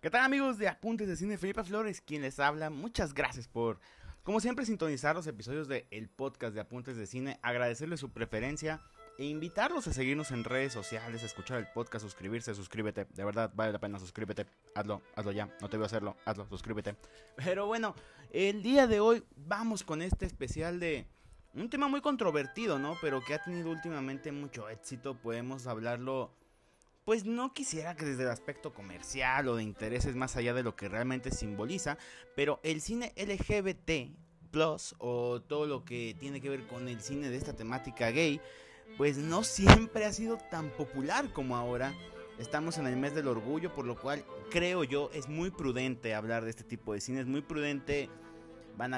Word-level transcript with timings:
¿Qué 0.00 0.08
tal 0.08 0.22
amigos 0.22 0.56
de 0.56 0.66
Apuntes 0.66 1.08
de 1.08 1.14
Cine? 1.14 1.36
Felipe 1.36 1.62
Flores, 1.62 2.00
quien 2.00 2.22
les 2.22 2.40
habla. 2.40 2.70
Muchas 2.70 3.12
gracias 3.12 3.46
por, 3.46 3.78
como 4.22 4.40
siempre, 4.40 4.64
sintonizar 4.64 5.14
los 5.14 5.26
episodios 5.26 5.68
del 5.68 5.84
el 5.90 6.08
podcast 6.08 6.54
de 6.54 6.62
Apuntes 6.62 6.96
de 6.96 7.06
Cine. 7.06 7.38
Agradecerles 7.42 8.00
su 8.00 8.08
preferencia 8.08 8.80
e 9.18 9.26
invitarlos 9.26 9.86
a 9.88 9.92
seguirnos 9.92 10.30
en 10.30 10.44
redes 10.44 10.72
sociales, 10.72 11.22
escuchar 11.22 11.58
el 11.58 11.66
podcast, 11.66 12.02
suscribirse, 12.02 12.54
suscríbete. 12.54 13.08
De 13.12 13.24
verdad, 13.26 13.52
vale 13.54 13.72
la 13.72 13.78
pena, 13.78 13.98
suscríbete. 13.98 14.46
Hazlo, 14.74 15.02
hazlo 15.16 15.32
ya. 15.32 15.54
No 15.60 15.68
te 15.68 15.76
voy 15.76 15.84
a 15.84 15.88
hacerlo, 15.88 16.16
hazlo, 16.24 16.48
suscríbete. 16.48 16.96
Pero 17.36 17.66
bueno, 17.66 17.94
el 18.32 18.62
día 18.62 18.86
de 18.86 19.00
hoy 19.00 19.22
vamos 19.36 19.84
con 19.84 20.00
este 20.00 20.24
especial 20.24 20.80
de 20.80 21.06
un 21.52 21.68
tema 21.68 21.88
muy 21.88 22.00
controvertido, 22.00 22.78
¿no? 22.78 22.96
Pero 23.02 23.20
que 23.20 23.34
ha 23.34 23.42
tenido 23.42 23.70
últimamente 23.70 24.32
mucho 24.32 24.70
éxito. 24.70 25.20
Podemos 25.20 25.66
hablarlo 25.66 26.32
pues 27.04 27.24
no 27.24 27.52
quisiera 27.52 27.96
que 27.96 28.04
desde 28.04 28.22
el 28.24 28.30
aspecto 28.30 28.72
comercial 28.72 29.48
o 29.48 29.56
de 29.56 29.62
intereses 29.62 30.14
más 30.16 30.36
allá 30.36 30.54
de 30.54 30.62
lo 30.62 30.76
que 30.76 30.88
realmente 30.88 31.30
simboliza, 31.30 31.98
pero 32.36 32.60
el 32.62 32.80
cine 32.80 33.12
LGBT 33.16 34.16
plus 34.50 34.94
o 34.98 35.40
todo 35.40 35.66
lo 35.66 35.84
que 35.84 36.16
tiene 36.18 36.40
que 36.40 36.50
ver 36.50 36.66
con 36.66 36.88
el 36.88 37.00
cine 37.00 37.30
de 37.30 37.36
esta 37.36 37.54
temática 37.54 38.10
gay, 38.10 38.40
pues 38.96 39.16
no 39.16 39.44
siempre 39.44 40.04
ha 40.04 40.12
sido 40.12 40.38
tan 40.50 40.70
popular 40.70 41.32
como 41.32 41.56
ahora. 41.56 41.94
Estamos 42.38 42.78
en 42.78 42.86
el 42.86 42.96
mes 42.96 43.14
del 43.14 43.28
orgullo, 43.28 43.74
por 43.74 43.86
lo 43.86 44.00
cual 44.00 44.24
creo 44.50 44.82
yo 44.82 45.10
es 45.12 45.28
muy 45.28 45.50
prudente 45.50 46.14
hablar 46.14 46.44
de 46.44 46.50
este 46.50 46.64
tipo 46.64 46.94
de 46.94 47.00
cine, 47.00 47.20
es 47.20 47.26
muy 47.26 47.42
prudente 47.42 48.08
van 48.76 48.94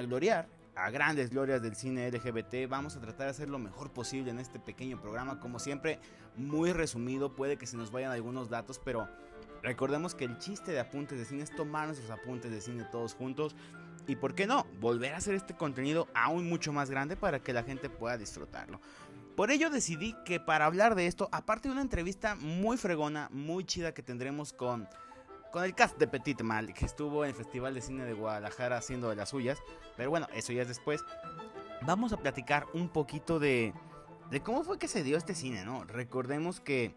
a 0.75 0.91
grandes 0.91 1.31
glorias 1.31 1.63
del 1.63 1.77
cine 1.77 2.11
LGBT. 2.11 2.69
Vamos 2.69 2.97
a 2.97 3.01
tratar 3.01 3.27
de 3.27 3.31
hacer 3.31 3.49
lo 3.49 3.59
mejor 3.59 3.93
posible 3.93 4.31
en 4.31 4.39
este 4.39 4.59
pequeño 4.59 5.01
programa. 5.01 5.41
Como 5.41 5.59
siempre, 5.59 5.99
muy 6.37 6.73
resumido. 6.73 7.35
Puede 7.35 7.57
que 7.57 7.67
se 7.67 7.77
nos 7.77 7.91
vayan 7.91 8.13
algunos 8.13 8.49
datos, 8.49 8.81
pero 8.83 9.09
recordemos 9.63 10.15
que 10.15 10.25
el 10.25 10.39
chiste 10.39 10.73
de 10.73 10.81
apuntes 10.81 11.19
de 11.19 11.25
cine 11.25 11.43
es 11.43 11.55
tomar 11.55 11.87
nuestros 11.87 12.11
apuntes 12.11 12.51
de 12.51 12.61
cine 12.61 12.85
todos 12.91 13.15
juntos. 13.15 13.55
Y 14.07 14.17
por 14.17 14.35
qué 14.35 14.47
no, 14.47 14.67
volver 14.81 15.15
a 15.15 15.19
hacer 15.19 15.35
este 15.35 15.55
contenido 15.55 16.09
aún 16.15 16.49
mucho 16.49 16.73
más 16.73 16.91
grande 16.91 17.17
para 17.17 17.41
que 17.41 17.53
la 17.53 17.63
gente 17.63 17.89
pueda 17.89 18.17
disfrutarlo. 18.17 18.81
Por 19.37 19.51
ello 19.51 19.71
decidí 19.71 20.15
que 20.25 20.41
para 20.41 20.67
hablar 20.67 20.95
de 20.95 21.07
esto, 21.07 21.29
aparte 21.33 21.69
de 21.69 21.73
una 21.73 21.83
entrevista 21.83 22.35
muy 22.35 22.77
fregona, 22.77 23.29
muy 23.33 23.65
chida 23.65 23.95
que 23.95 24.03
tendremos 24.03 24.53
con 24.53 24.89
con 25.53 25.65
el 25.65 25.75
cast 25.75 25.99
de 25.99 26.09
Petit 26.09 26.41
Mal, 26.41 26.73
que 26.73 26.87
estuvo 26.87 27.25
en 27.25 27.31
el 27.31 27.37
Festival 27.37 27.75
de 27.75 27.83
Cine 27.83 28.05
de 28.05 28.15
Guadalajara 28.15 28.79
haciendo 28.79 29.11
de 29.11 29.17
las 29.17 29.29
suyas. 29.29 29.63
Pero 29.97 30.11
bueno, 30.11 30.27
eso 30.35 30.53
ya 30.53 30.63
es 30.63 30.69
después. 30.69 31.05
Vamos 31.83 32.13
a 32.13 32.17
platicar 32.17 32.67
un 32.73 32.89
poquito 32.89 33.39
de, 33.39 33.75
de 34.31 34.41
cómo 34.41 34.65
fue 34.65 34.79
que 34.79 34.89
se 34.89 35.05
dio 35.05 35.19
este 35.19 35.35
cine, 35.35 35.65
¿no? 35.65 35.85
Recordemos 35.85 36.61
que, 36.61 36.97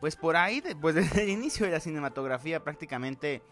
pues 0.00 0.16
por 0.16 0.36
ahí, 0.36 0.62
pues 0.80 0.94
desde 0.96 1.24
el 1.24 1.28
inicio 1.28 1.66
de 1.66 1.72
la 1.72 1.80
cinematografía, 1.80 2.64
prácticamente 2.64 3.42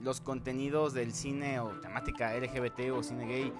los 0.00 0.20
contenidos 0.20 0.92
del 0.92 1.12
cine 1.12 1.58
o 1.60 1.70
temática 1.80 2.32
LGBT 2.34 2.92
o 2.92 3.02
cine 3.02 3.26
gay 3.26 3.52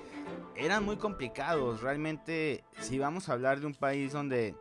eran 0.56 0.84
muy 0.84 0.96
complicados. 0.96 1.80
Realmente, 1.80 2.64
si 2.80 2.98
vamos 2.98 3.28
a 3.28 3.34
hablar 3.34 3.60
de 3.60 3.66
un 3.66 3.74
país 3.74 4.12
donde 4.12 4.56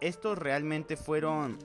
estos 0.00 0.38
realmente 0.38 0.96
fueron 0.96 1.58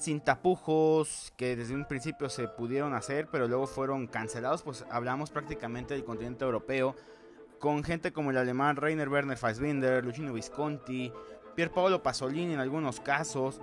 sin 0.00 0.20
tapujos 0.20 1.32
que 1.36 1.56
desde 1.56 1.74
un 1.74 1.84
principio 1.84 2.28
se 2.30 2.48
pudieron 2.48 2.94
hacer, 2.94 3.28
pero 3.30 3.46
luego 3.46 3.66
fueron 3.66 4.06
cancelados, 4.06 4.62
pues 4.62 4.84
hablamos 4.90 5.30
prácticamente 5.30 5.94
del 5.94 6.04
continente 6.04 6.44
europeo, 6.44 6.96
con 7.58 7.84
gente 7.84 8.12
como 8.12 8.30
el 8.30 8.38
alemán 8.38 8.76
Rainer 8.76 9.08
Werner 9.08 9.36
Fassbinder, 9.36 10.04
Luchino 10.04 10.32
Visconti, 10.32 11.12
Pier 11.54 11.70
Paolo 11.70 12.02
Pasolini 12.02 12.54
en 12.54 12.60
algunos 12.60 13.00
casos, 13.00 13.60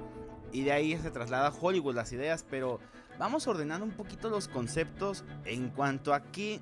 y 0.52 0.64
de 0.64 0.72
ahí 0.72 0.98
se 0.98 1.12
traslada 1.12 1.48
a 1.48 1.54
Hollywood 1.54 1.96
las 1.96 2.12
ideas, 2.12 2.46
pero 2.48 2.80
vamos 3.18 3.48
ordenando 3.48 3.86
un 3.86 3.94
poquito 3.94 4.30
los 4.30 4.48
conceptos 4.48 5.26
en 5.46 5.70
cuanto 5.70 6.14
a 6.14 6.22
qué, 6.22 6.62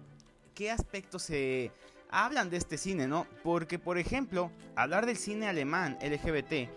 qué 0.53 0.71
aspectos 0.71 1.23
se 1.23 1.71
hablan 2.09 2.49
de 2.49 2.57
este 2.57 2.77
cine, 2.77 3.07
¿no? 3.07 3.27
Porque, 3.43 3.77
por 3.77 3.97
ejemplo, 3.97 4.49
hablar 4.75 5.05
del 5.05 5.17
cine 5.17 5.47
alemán 5.47 5.97
LGBT, 6.01 6.69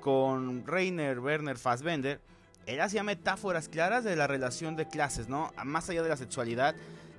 con 0.00 0.66
Rainer 0.66 1.20
Werner 1.20 1.56
Fassbender, 1.56 2.20
él 2.66 2.80
hacía 2.80 3.02
metáforas 3.02 3.68
claras 3.68 4.04
de 4.04 4.16
la 4.16 4.26
relación 4.26 4.76
de 4.76 4.88
clases, 4.88 5.28
¿no? 5.28 5.52
Más 5.64 5.88
allá 5.90 6.02
de 6.02 6.08
la 6.08 6.16
sexualidad, 6.16 6.74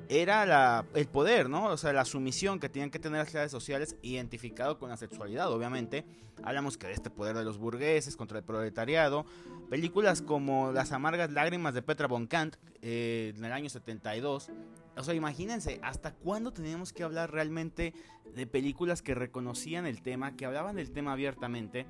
era 0.10 0.46
la, 0.46 0.86
el 0.94 1.08
poder, 1.08 1.50
¿no? 1.50 1.66
O 1.66 1.78
sea, 1.78 1.94
la 1.94 2.06
sumisión 2.06 2.60
que 2.60 2.70
tenían 2.70 2.90
que 2.90 3.00
tener 3.00 3.20
las 3.20 3.30
clases 3.30 3.52
sociales 3.52 3.96
identificado 4.02 4.78
con 4.78 4.90
la 4.90 4.98
sexualidad, 4.98 5.52
obviamente. 5.52 6.06
Hablamos 6.44 6.78
que 6.78 6.88
de 6.88 6.94
este 6.94 7.10
poder 7.10 7.38
de 7.38 7.44
los 7.44 7.58
burgueses 7.58 8.16
contra 8.18 8.40
el 8.40 8.44
proletariado. 8.44 9.26
Películas 9.70 10.22
como 10.22 10.72
Las 10.72 10.92
amargas 10.92 11.32
lágrimas 11.32 11.74
de 11.74 11.82
Petra 11.82 12.08
von 12.08 12.28
Kant 12.28 12.58
eh, 12.82 13.34
en 13.36 13.46
el 13.46 13.52
año 13.52 13.70
72. 13.70 14.50
O 14.96 15.04
sea, 15.04 15.14
imagínense, 15.14 15.80
¿hasta 15.82 16.14
cuándo 16.14 16.52
teníamos 16.52 16.94
que 16.94 17.04
hablar 17.04 17.32
realmente 17.32 17.94
de 18.36 18.48
películas 18.48 19.02
que 19.02 19.16
reconocían 19.16 19.86
el 19.86 20.02
tema, 20.02 20.36
que 20.36 20.46
hablaban 20.46 20.76
del 20.76 20.92
tema 20.92 21.14
abiertamente? 21.14 21.86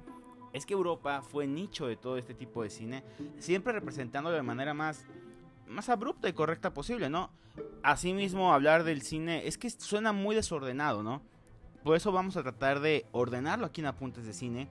Es 0.53 0.65
que 0.65 0.73
Europa 0.73 1.21
fue 1.21 1.47
nicho 1.47 1.87
de 1.87 1.97
todo 1.97 2.17
este 2.17 2.33
tipo 2.33 2.63
de 2.63 2.69
cine, 2.69 3.03
siempre 3.39 3.73
representándolo 3.73 4.35
de 4.35 4.43
manera 4.43 4.73
más, 4.73 5.05
más 5.67 5.89
abrupta 5.89 6.29
y 6.29 6.33
correcta 6.33 6.73
posible, 6.73 7.09
¿no? 7.09 7.31
Asimismo, 7.81 8.53
hablar 8.53 8.83
del 8.83 9.01
cine 9.01 9.47
es 9.47 9.57
que 9.57 9.69
suena 9.69 10.13
muy 10.13 10.35
desordenado, 10.35 11.03
¿no? 11.03 11.21
Por 11.83 11.97
eso 11.97 12.11
vamos 12.11 12.37
a 12.37 12.43
tratar 12.43 12.79
de 12.79 13.05
ordenarlo 13.11 13.65
aquí 13.65 13.81
en 13.81 13.87
Apuntes 13.87 14.25
de 14.25 14.33
Cine. 14.33 14.69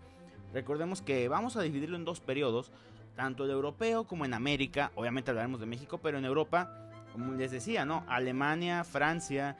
Recordemos 0.54 1.02
que 1.02 1.28
vamos 1.28 1.56
a 1.56 1.62
dividirlo 1.62 1.96
en 1.96 2.04
dos 2.04 2.20
periodos, 2.20 2.72
tanto 3.16 3.44
el 3.44 3.50
europeo 3.50 4.04
como 4.04 4.24
en 4.24 4.34
América. 4.34 4.92
Obviamente 4.94 5.30
hablaremos 5.30 5.60
de 5.60 5.66
México, 5.66 5.98
pero 5.98 6.18
en 6.18 6.24
Europa, 6.24 6.90
como 7.12 7.32
les 7.32 7.50
decía, 7.50 7.84
¿no? 7.84 8.04
Alemania, 8.08 8.84
Francia, 8.84 9.58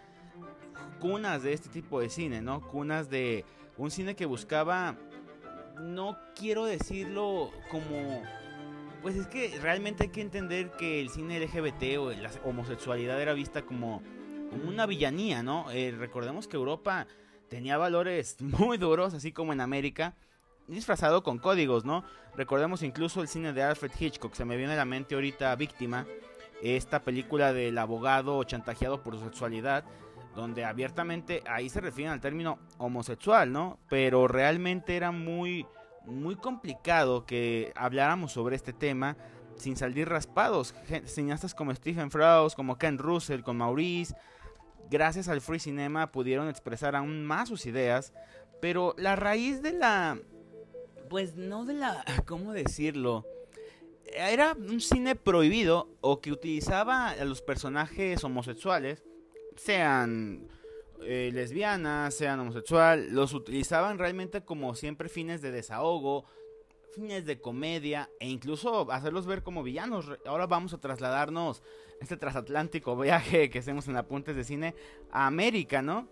cunas 1.01 1.43
de 1.43 1.53
este 1.53 1.69
tipo 1.69 2.01
de 2.01 2.09
cine, 2.09 2.41
¿no? 2.41 2.61
Cunas 2.61 3.11
de 3.11 3.45
un 3.77 3.91
cine 3.91 4.17
que 4.17 4.25
buscaba 4.25 4.97
no 5.81 6.19
quiero 6.35 6.65
decirlo 6.65 7.51
como... 7.71 8.23
Pues 9.03 9.17
es 9.17 9.27
que 9.27 9.59
realmente 9.61 10.05
hay 10.05 10.11
que 10.11 10.21
entender 10.21 10.71
que 10.73 11.01
el 11.01 11.11
cine 11.11 11.41
LGBT 11.41 11.99
o 11.99 12.11
la 12.13 12.31
homosexualidad 12.45 13.21
era 13.21 13.33
vista 13.33 13.63
como, 13.63 14.01
una 14.67 14.87
villanía, 14.87 15.43
¿no? 15.43 15.71
Eh, 15.73 15.93
recordemos 15.99 16.47
que 16.47 16.57
Europa 16.57 17.07
tenía 17.49 17.77
valores 17.79 18.37
muy 18.41 18.79
duros, 18.79 19.15
así 19.15 19.33
como 19.33 19.53
en 19.53 19.61
América, 19.61 20.15
disfrazado 20.69 21.23
con 21.23 21.39
códigos, 21.39 21.85
¿no? 21.85 22.05
Recordemos 22.37 22.83
incluso 22.83 23.21
el 23.21 23.29
cine 23.29 23.53
de 23.53 23.63
Alfred 23.63 23.91
Hitchcock, 23.99 24.35
se 24.35 24.45
me 24.45 24.57
viene 24.57 24.75
a 24.75 24.77
la 24.77 24.85
mente 24.85 25.15
ahorita 25.15 25.55
Víctima, 25.57 26.07
esta 26.63 27.03
película 27.03 27.53
del 27.53 27.77
abogado 27.79 28.43
chantajeado 28.45 29.03
por 29.03 29.17
su 29.17 29.25
sexualidad, 29.25 29.85
donde 30.35 30.65
abiertamente 30.65 31.43
ahí 31.47 31.69
se 31.69 31.81
refieren 31.81 32.13
al 32.13 32.21
término 32.21 32.59
homosexual, 32.79 33.53
¿no? 33.53 33.79
Pero 33.89 34.29
realmente 34.29 34.97
era 34.97 35.11
muy, 35.11 35.67
muy 36.07 36.37
complicado 36.37 37.27
que 37.27 37.73
habláramos 37.75 38.33
sobre 38.33 38.57
este 38.57 38.73
tema 38.73 39.17
sin 39.57 39.77
salir 39.77 40.09
raspados. 40.09 40.75
Cineastas 41.05 41.55
como 41.55 41.75
Stephen 41.75 42.11
Frost, 42.11 42.57
como 42.57 42.79
Ken 42.79 42.99
Russell, 42.99 43.43
con 43.43 43.59
Maurice, 43.59 44.15
gracias 44.91 45.29
al 45.29 45.41
free 45.41 45.59
cinema 45.59 46.13
pudieron 46.13 46.49
expresar 46.49 46.97
aún 46.97 47.25
más 47.25 47.49
sus 47.49 47.67
ideas, 47.67 48.13
pero 48.61 48.95
la 48.97 49.17
raíz 49.17 49.63
de 49.63 49.73
la, 49.73 50.19
pues 51.11 51.37
no 51.37 51.65
de 51.65 51.75
la, 51.75 52.05
¿cómo 52.27 52.53
decirlo? 52.53 53.27
Era 54.15 54.55
un 54.55 54.81
cine 54.81 55.15
prohibido 55.15 55.89
o 56.01 56.21
que 56.21 56.33
utilizaba 56.33 57.11
a 57.11 57.25
los 57.25 57.41
personajes 57.41 58.23
homosexuales 58.25 59.03
sean 59.57 60.49
eh, 61.05 61.31
lesbianas, 61.33 62.15
sean 62.15 62.41
homosexual, 62.41 63.09
los 63.11 63.35
utilizaban 63.35 63.99
realmente 63.99 64.45
como 64.45 64.75
siempre 64.75 65.09
fines 65.09 65.43
de 65.43 65.51
desahogo, 65.51 66.25
fines 66.95 67.25
de 67.25 67.41
comedia 67.41 68.11
e 68.21 68.29
incluso 68.29 68.91
hacerlos 68.93 69.27
ver 69.27 69.43
como 69.43 69.63
villanos. 69.63 70.11
Ahora 70.27 70.47
vamos 70.47 70.75
a 70.75 70.81
trasladarnos 70.81 71.63
este 72.01 72.17
transatlántico 72.17 72.97
viaje 73.01 73.51
que 73.51 73.59
hacemos 73.59 73.89
en 73.89 73.97
apuntes 73.97 74.37
de 74.37 74.45
cine 74.45 74.75
a 75.11 75.27
América, 75.27 75.83
¿no? 75.83 76.09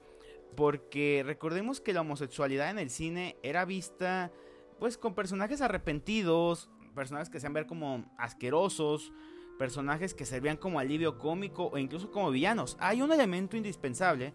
Porque 0.56 1.22
recordemos 1.24 1.80
que 1.80 1.92
la 1.92 2.00
homosexualidad 2.00 2.70
en 2.70 2.78
el 2.78 2.90
cine 2.90 3.36
era 3.42 3.64
vista 3.64 4.32
pues 4.80 4.96
con 4.96 5.14
personajes 5.14 5.60
arrepentidos, 5.60 6.70
personajes 6.94 7.28
que 7.28 7.38
se 7.38 7.46
han 7.46 7.52
ver 7.52 7.66
como 7.66 8.10
asquerosos, 8.18 9.12
personajes 9.60 10.14
que 10.14 10.24
servían 10.24 10.56
como 10.56 10.78
alivio 10.78 11.18
cómico 11.18 11.66
o 11.66 11.76
incluso 11.76 12.10
como 12.10 12.30
villanos. 12.30 12.78
Hay 12.80 13.02
un 13.02 13.12
elemento 13.12 13.58
indispensable 13.58 14.32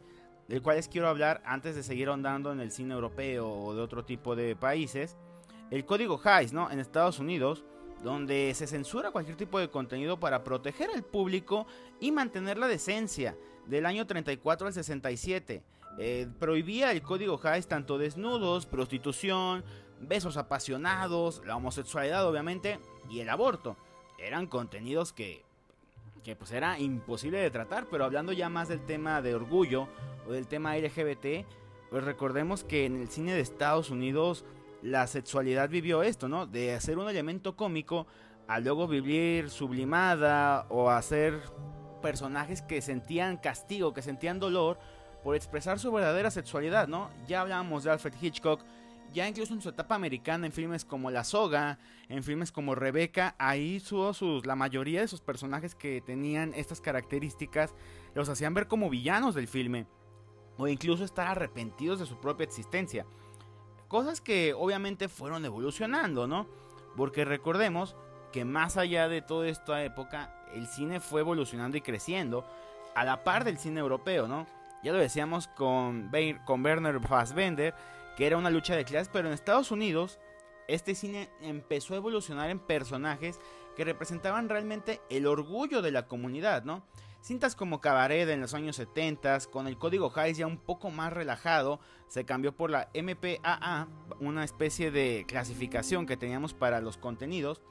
del 0.48 0.62
cual 0.62 0.76
les 0.76 0.88
quiero 0.88 1.08
hablar 1.08 1.42
antes 1.48 1.76
de 1.76 1.82
seguir 1.82 2.10
ahondando 2.10 2.52
en 2.52 2.60
el 2.60 2.70
cine 2.70 2.94
europeo 2.94 3.50
o 3.50 3.74
de 3.74 3.82
otro 3.82 4.06
tipo 4.06 4.36
de 4.36 4.56
países. 4.56 5.18
El 5.72 5.84
código 5.84 6.22
Hays, 6.24 6.54
¿no? 6.54 6.70
En 6.70 6.78
Estados 6.78 7.18
Unidos, 7.18 7.66
donde 8.04 8.54
se 8.54 8.68
censura 8.68 9.10
cualquier 9.10 9.36
tipo 9.36 9.58
de 9.60 9.68
contenido 9.68 10.20
para 10.20 10.44
proteger 10.44 10.92
al 10.94 11.02
público 11.02 11.66
y 12.00 12.12
mantener 12.12 12.60
la 12.60 12.68
decencia. 12.68 13.36
Del 13.66 13.88
año 13.88 14.06
34 14.06 14.68
al 14.68 14.74
67. 14.74 15.64
Eh, 15.98 16.28
prohibía 16.38 16.92
el 16.92 17.02
código 17.02 17.40
Hays 17.42 17.68
tanto 17.68 17.98
desnudos, 17.98 18.68
prostitución, 18.68 19.64
besos 20.00 20.38
apasionados, 20.38 21.42
la 21.48 21.56
homosexualidad 21.56 22.28
obviamente 22.28 22.80
y 23.10 23.22
el 23.22 23.30
aborto 23.30 23.76
eran 24.18 24.48
contenidos 24.48 25.14
que 25.14 25.44
que 26.26 26.36
pues 26.36 26.52
era 26.52 26.80
imposible 26.80 27.38
de 27.38 27.52
tratar, 27.52 27.86
pero 27.86 28.04
hablando 28.04 28.34
ya 28.34 28.50
más 28.50 28.68
del 28.68 28.84
tema 28.84 29.22
de 29.22 29.36
orgullo 29.36 29.88
o 30.28 30.32
del 30.32 30.48
tema 30.48 30.76
LGBT, 30.76 31.46
pues 31.92 32.04
recordemos 32.04 32.64
que 32.64 32.86
en 32.86 33.00
el 33.00 33.10
cine 33.10 33.36
de 33.36 33.42
Estados 33.42 33.92
Unidos 33.92 34.44
la 34.82 35.06
sexualidad 35.06 35.70
vivió 35.70 36.02
esto, 36.02 36.28
¿no? 36.28 36.48
De 36.48 36.74
hacer 36.74 36.98
un 36.98 37.08
elemento 37.08 37.56
cómico 37.56 38.08
a 38.48 38.60
luego 38.60 38.88
vivir 38.88 39.52
sublimada 39.52 40.66
o 40.70 40.90
hacer 40.90 41.40
personajes 42.02 42.64
que 42.64 42.82
sentían 42.82 43.38
castigo, 43.38 43.94
que 43.94 44.02
sentían 44.02 44.40
dolor 44.40 44.80
por 45.24 45.36
expresar 45.36 45.78
su 45.78 45.92
verdadera 45.92 46.32
sexualidad, 46.32 46.88
¿no? 46.88 47.12
Ya 47.28 47.42
hablábamos 47.42 47.84
de 47.84 47.92
Alfred 47.92 48.14
Hitchcock, 48.20 48.62
ya 49.16 49.28
incluso 49.30 49.54
en 49.54 49.62
su 49.62 49.70
etapa 49.70 49.96
americana, 49.96 50.46
en 50.46 50.52
filmes 50.52 50.84
como 50.84 51.10
La 51.10 51.24
Soga, 51.24 51.80
en 52.10 52.22
filmes 52.22 52.52
como 52.52 52.76
Rebeca, 52.76 53.34
ahí 53.40 53.80
sus, 53.80 54.46
la 54.46 54.56
mayoría 54.56 55.00
de 55.00 55.08
sus 55.08 55.22
personajes 55.22 55.74
que 55.74 56.02
tenían 56.02 56.54
estas 56.54 56.82
características 56.82 57.74
los 58.14 58.28
hacían 58.28 58.54
ver 58.54 58.68
como 58.68 58.90
villanos 58.90 59.34
del 59.34 59.48
filme, 59.48 59.88
o 60.58 60.68
incluso 60.68 61.06
estar 61.06 61.28
arrepentidos 61.28 62.00
de 62.00 62.06
su 62.06 62.20
propia 62.20 62.44
existencia. 62.44 63.06
Cosas 63.88 64.20
que 64.20 64.54
obviamente 64.54 65.08
fueron 65.08 65.46
evolucionando, 65.46 66.28
¿no? 66.28 66.48
Porque 66.98 67.24
recordemos 67.24 67.96
que 68.34 68.44
más 68.44 68.76
allá 68.76 69.08
de 69.08 69.22
toda 69.22 69.48
esta 69.48 69.82
época, 69.86 70.36
el 70.54 70.68
cine 70.68 71.00
fue 71.00 71.22
evolucionando 71.22 71.78
y 71.78 71.82
creciendo 71.82 72.46
a 72.96 73.06
la 73.06 73.24
par 73.24 73.46
del 73.46 73.58
cine 73.58 73.80
europeo, 73.80 74.28
¿no? 74.28 74.46
Ya 74.84 74.92
lo 74.92 75.00
decíamos 75.00 75.48
con, 75.48 76.12
con 76.46 76.66
Werner 76.66 77.00
Fassbender, 77.00 77.74
que 78.16 78.28
era 78.28 78.38
una 78.38 78.50
lucha 78.50 78.76
de 78.76 78.86
clases, 78.86 79.10
pero 79.12 79.28
en 79.28 79.34
Estados 79.34 79.72
Unidos 79.72 80.20
este 80.68 80.96
cine 80.96 81.30
empezó 81.42 81.94
a 81.94 81.98
evolucionar 81.98 82.50
en 82.50 82.60
personajes 82.60 83.40
que 83.76 83.86
representaban 83.86 84.50
realmente 84.50 85.02
el 85.10 85.28
orgullo 85.28 85.82
de 85.82 85.92
la 85.92 86.08
comunidad, 86.08 86.64
¿no? 86.64 86.86
Cintas 87.22 87.56
como 87.56 87.82
Cabaret 87.82 88.30
en 88.30 88.40
los 88.40 88.54
años 88.54 88.76
70, 88.76 89.40
con 89.52 89.68
el 89.68 89.78
código 89.78 90.12
Hays 90.16 90.38
ya 90.38 90.48
un 90.48 90.60
poco 90.60 90.92
más 90.92 91.12
relajado, 91.12 91.80
se 92.08 92.24
cambió 92.24 92.56
por 92.56 92.70
la 92.70 92.90
MPAA, 92.94 93.88
una 94.20 94.44
especie 94.44 94.92
de 94.92 95.26
clasificación 95.28 96.06
que 96.06 96.18
teníamos 96.18 96.54
para 96.54 96.82
los 96.82 96.98
contenidos, 96.98 97.62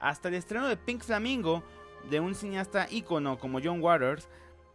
hasta 0.00 0.28
el 0.28 0.34
estreno 0.34 0.66
de 0.66 0.76
Pink 0.76 1.02
Flamingo, 1.02 1.62
de 2.10 2.20
un 2.20 2.34
cineasta 2.34 2.88
ícono 2.90 3.38
como 3.38 3.60
John 3.62 3.80
Waters, 3.80 4.28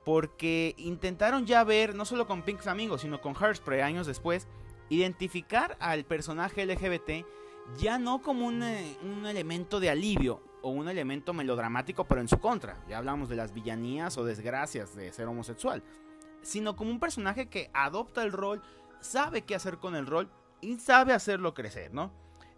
porque 0.06 0.76
intentaron 0.78 1.46
ya 1.46 1.64
ver, 1.64 1.94
no 1.94 2.06
solo 2.06 2.26
con 2.26 2.42
Pink 2.42 2.62
Flamingo, 2.62 2.98
sino 2.98 3.22
con 3.22 3.36
Hairspray 3.36 3.82
años 3.82 4.08
después, 4.08 4.48
identificar 4.92 5.78
al 5.80 6.04
personaje 6.04 6.66
LGBT 6.66 7.26
ya 7.78 7.98
no 7.98 8.22
como 8.22 8.46
un, 8.46 8.62
eh, 8.62 8.98
un, 9.04 9.26
elemento 9.26 9.80
de 9.80 9.90
alivio 9.90 10.44
o 10.62 10.70
un 10.70 10.90
elemento 10.90 11.34
melodramático, 11.34 12.06
pero 12.06 12.20
en 12.20 12.28
su 12.28 12.40
contra. 12.40 12.78
Ya 12.90 12.98
hablamos 12.98 13.30
de 13.30 13.38
las 13.38 13.54
villanías 13.54 14.18
o 14.18 14.26
desgracias 14.26 14.94
de 14.94 15.14
ser 15.14 15.28
homosexual, 15.28 15.82
sino 16.42 16.76
como 16.76 16.92
un 16.92 17.00
personaje 17.00 17.48
que 17.48 17.72
adopta 17.74 18.22
el 18.22 18.34
rol, 18.34 18.62
sabe 19.00 19.44
qué 19.44 19.56
hacer 19.56 19.78
con 19.78 19.96
el 19.96 20.06
rol 20.06 20.30
y 20.60 20.78
sabe 20.78 21.14
hacerlo 21.14 21.54
crecer, 21.54 21.94
¿no? 21.94 22.12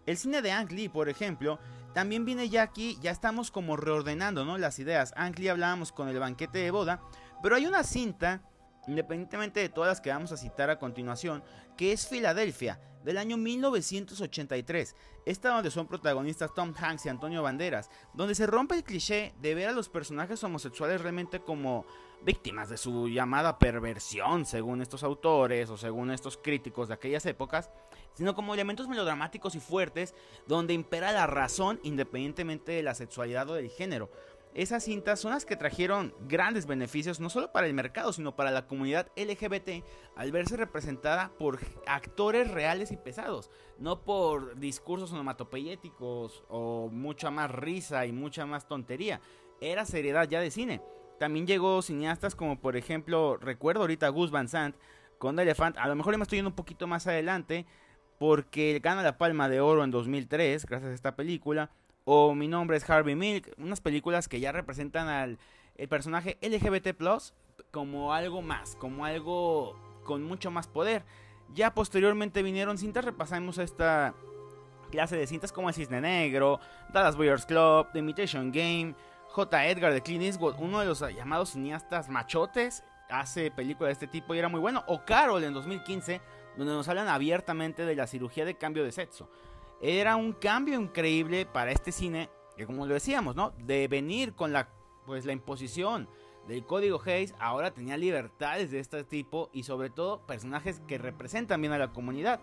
El 0.04 0.16
cine 0.16 0.42
de 0.42 0.50
Ang 0.50 0.72
Lee, 0.72 0.88
por 0.88 1.08
ejemplo, 1.08 1.60
también 1.94 2.24
viene 2.24 2.48
ya 2.48 2.62
aquí, 2.62 2.98
ya 3.00 3.12
estamos 3.12 3.52
como 3.52 3.76
reordenando, 3.76 4.44
¿no? 4.44 4.58
Las 4.58 4.80
ideas. 4.80 5.14
Ang 5.16 5.38
Lee 5.38 5.48
hablábamos 5.48 5.92
con 5.92 6.08
el 6.08 6.18
banquete 6.18 6.58
de 6.58 6.72
boda, 6.72 7.00
pero 7.42 7.54
hay 7.54 7.66
una 7.66 7.84
cinta, 7.84 8.42
independientemente 8.86 9.60
de 9.60 9.68
todas 9.68 9.88
las 9.88 10.00
que 10.00 10.10
vamos 10.10 10.32
a 10.32 10.36
citar 10.36 10.70
a 10.70 10.78
continuación, 10.78 11.42
que 11.76 11.92
es 11.92 12.06
Filadelfia, 12.06 12.80
del 13.04 13.18
año 13.18 13.36
1983. 13.36 14.96
Esta 15.26 15.50
donde 15.50 15.70
son 15.70 15.86
protagonistas 15.86 16.52
Tom 16.54 16.74
Hanks 16.76 17.06
y 17.06 17.08
Antonio 17.08 17.42
Banderas, 17.42 17.90
donde 18.14 18.34
se 18.34 18.46
rompe 18.46 18.74
el 18.74 18.84
cliché 18.84 19.34
de 19.40 19.54
ver 19.54 19.68
a 19.68 19.72
los 19.72 19.88
personajes 19.88 20.42
homosexuales 20.42 21.00
realmente 21.02 21.40
como 21.40 21.86
víctimas 22.24 22.70
de 22.70 22.78
su 22.78 23.08
llamada 23.08 23.58
perversión, 23.58 24.46
según 24.46 24.80
estos 24.80 25.02
autores 25.02 25.68
o 25.68 25.76
según 25.76 26.10
estos 26.10 26.38
críticos 26.38 26.88
de 26.88 26.94
aquellas 26.94 27.26
épocas, 27.26 27.70
sino 28.14 28.34
como 28.34 28.54
elementos 28.54 28.88
melodramáticos 28.88 29.54
y 29.54 29.60
fuertes 29.60 30.14
donde 30.46 30.72
impera 30.72 31.12
la 31.12 31.26
razón 31.26 31.80
independientemente 31.82 32.72
de 32.72 32.82
la 32.82 32.94
sexualidad 32.94 33.48
o 33.50 33.54
del 33.54 33.70
género. 33.70 34.10
Esas 34.54 34.84
cintas 34.84 35.18
son 35.18 35.32
las 35.32 35.44
que 35.44 35.56
trajeron 35.56 36.14
grandes 36.28 36.66
beneficios 36.66 37.18
no 37.18 37.28
solo 37.28 37.50
para 37.50 37.66
el 37.66 37.74
mercado, 37.74 38.12
sino 38.12 38.36
para 38.36 38.52
la 38.52 38.68
comunidad 38.68 39.10
LGBT 39.16 39.84
al 40.14 40.30
verse 40.30 40.56
representada 40.56 41.32
por 41.40 41.58
actores 41.88 42.48
reales 42.48 42.92
y 42.92 42.96
pesados, 42.96 43.50
no 43.80 44.02
por 44.02 44.56
discursos 44.60 45.12
onomatopeyéticos 45.12 46.44
o 46.48 46.88
mucha 46.92 47.32
más 47.32 47.50
risa 47.50 48.06
y 48.06 48.12
mucha 48.12 48.46
más 48.46 48.68
tontería. 48.68 49.20
Era 49.60 49.84
seriedad 49.84 50.28
ya 50.28 50.40
de 50.40 50.52
cine. 50.52 50.80
También 51.18 51.48
llegó 51.48 51.82
cineastas 51.82 52.36
como 52.36 52.60
por 52.60 52.76
ejemplo, 52.76 53.36
recuerdo 53.36 53.80
ahorita 53.80 54.08
Gus 54.10 54.30
Van 54.30 54.48
Sant 54.48 54.76
con 55.18 55.34
The 55.34 55.42
Elephant, 55.42 55.78
a 55.78 55.88
lo 55.88 55.96
mejor 55.96 56.16
me 56.16 56.22
estoy 56.22 56.38
yendo 56.38 56.50
un 56.50 56.56
poquito 56.56 56.86
más 56.86 57.08
adelante, 57.08 57.66
porque 58.20 58.78
gana 58.80 59.02
la 59.02 59.18
Palma 59.18 59.48
de 59.48 59.60
Oro 59.60 59.82
en 59.82 59.90
2003 59.90 60.64
gracias 60.66 60.92
a 60.92 60.94
esta 60.94 61.16
película. 61.16 61.72
O 62.06 62.34
Mi 62.34 62.48
nombre 62.48 62.76
es 62.76 62.88
Harvey 62.88 63.14
Milk, 63.14 63.54
unas 63.56 63.80
películas 63.80 64.28
que 64.28 64.38
ya 64.38 64.52
representan 64.52 65.08
al 65.08 65.38
el 65.76 65.88
personaje 65.88 66.38
LGBT 66.42 66.94
como 67.70 68.12
algo 68.12 68.42
más, 68.42 68.76
como 68.76 69.06
algo 69.06 69.74
con 70.04 70.22
mucho 70.22 70.50
más 70.50 70.68
poder. 70.68 71.02
Ya 71.54 71.74
posteriormente 71.74 72.42
vinieron 72.42 72.76
cintas, 72.76 73.06
repasamos 73.06 73.56
esta 73.56 74.14
clase 74.90 75.16
de 75.16 75.26
cintas 75.26 75.50
como 75.50 75.68
El 75.70 75.74
Cisne 75.74 76.02
Negro, 76.02 76.60
Dallas 76.92 77.16
Buyers 77.16 77.46
Club, 77.46 77.88
The 77.92 78.00
Imitation 78.00 78.52
Game, 78.52 78.94
J. 79.28 79.66
Edgar 79.66 79.92
de 79.92 80.02
Clint 80.02 80.24
Eastwood, 80.24 80.56
uno 80.58 80.80
de 80.80 80.86
los 80.86 81.00
llamados 81.00 81.50
cineastas 81.50 82.10
machotes, 82.10 82.84
hace 83.08 83.50
películas 83.50 83.88
de 83.88 83.92
este 83.92 84.06
tipo 84.06 84.34
y 84.34 84.38
era 84.38 84.48
muy 84.48 84.60
bueno. 84.60 84.84
O 84.88 85.04
Carol 85.06 85.42
en 85.42 85.54
2015, 85.54 86.20
donde 86.56 86.72
nos 86.72 86.86
hablan 86.86 87.08
abiertamente 87.08 87.86
de 87.86 87.96
la 87.96 88.06
cirugía 88.06 88.44
de 88.44 88.56
cambio 88.56 88.84
de 88.84 88.92
sexo. 88.92 89.30
Era 89.80 90.16
un 90.16 90.32
cambio 90.32 90.80
increíble 90.80 91.46
para 91.46 91.72
este 91.72 91.92
cine, 91.92 92.30
que 92.56 92.66
como 92.66 92.86
lo 92.86 92.94
decíamos, 92.94 93.36
¿no? 93.36 93.52
De 93.58 93.88
venir 93.88 94.34
con 94.34 94.52
la, 94.52 94.68
pues, 95.06 95.24
la 95.24 95.32
imposición 95.32 96.08
del 96.48 96.64
código 96.64 97.00
Hayes, 97.04 97.34
ahora 97.38 97.72
tenía 97.72 97.96
libertades 97.96 98.70
de 98.70 98.78
este 98.78 99.04
tipo 99.04 99.50
y 99.52 99.62
sobre 99.62 99.90
todo 99.90 100.20
personajes 100.26 100.80
que 100.86 100.98
representan 100.98 101.60
bien 101.60 101.72
a 101.72 101.78
la 101.78 101.92
comunidad. 101.92 102.40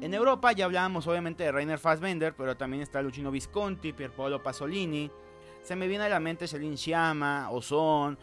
En 0.00 0.14
Europa 0.14 0.52
ya 0.52 0.66
hablábamos 0.66 1.06
obviamente 1.06 1.44
de 1.44 1.52
Rainer 1.52 1.78
Fassbender, 1.78 2.34
pero 2.36 2.56
también 2.56 2.82
está 2.82 3.02
Luchino 3.02 3.30
Visconti, 3.30 3.92
Pierpaolo 3.92 4.42
Pasolini. 4.42 5.10
Se 5.62 5.74
me 5.74 5.88
viene 5.88 6.04
a 6.04 6.08
la 6.08 6.20
mente 6.20 6.46
Celine 6.46 6.76
Sciamma, 6.76 7.50
Ozon, 7.50 8.18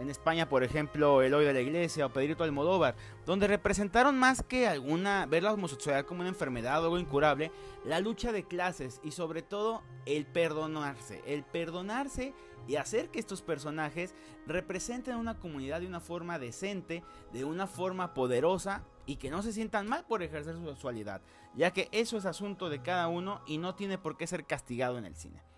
en 0.00 0.08
España, 0.08 0.48
por 0.48 0.64
ejemplo, 0.64 1.22
Eloy 1.22 1.44
de 1.44 1.52
la 1.52 1.60
Iglesia 1.60 2.06
o 2.06 2.12
Pedrito 2.12 2.42
Almodóvar, 2.42 2.96
donde 3.26 3.46
representaron 3.46 4.18
más 4.18 4.42
que 4.42 4.66
alguna, 4.66 5.26
ver 5.26 5.42
la 5.42 5.52
homosexualidad 5.52 6.06
como 6.06 6.20
una 6.20 6.30
enfermedad 6.30 6.80
o 6.80 6.84
algo 6.84 6.98
incurable, 6.98 7.52
la 7.84 8.00
lucha 8.00 8.32
de 8.32 8.44
clases 8.44 9.00
y 9.04 9.10
sobre 9.10 9.42
todo 9.42 9.82
el 10.06 10.24
perdonarse, 10.24 11.22
el 11.26 11.44
perdonarse 11.44 12.32
y 12.66 12.76
hacer 12.76 13.10
que 13.10 13.18
estos 13.18 13.42
personajes 13.42 14.14
representen 14.46 15.14
a 15.14 15.18
una 15.18 15.38
comunidad 15.38 15.80
de 15.80 15.86
una 15.86 16.00
forma 16.00 16.38
decente, 16.38 17.04
de 17.32 17.44
una 17.44 17.66
forma 17.66 18.14
poderosa 18.14 18.84
y 19.04 19.16
que 19.16 19.30
no 19.30 19.42
se 19.42 19.52
sientan 19.52 19.86
mal 19.86 20.06
por 20.06 20.22
ejercer 20.22 20.56
su 20.56 20.64
sexualidad, 20.66 21.20
ya 21.54 21.72
que 21.72 21.88
eso 21.92 22.16
es 22.16 22.24
asunto 22.24 22.70
de 22.70 22.80
cada 22.80 23.08
uno 23.08 23.42
y 23.46 23.58
no 23.58 23.74
tiene 23.74 23.98
por 23.98 24.16
qué 24.16 24.26
ser 24.26 24.46
castigado 24.46 24.96
en 24.96 25.04
el 25.04 25.14
cine. 25.14 25.49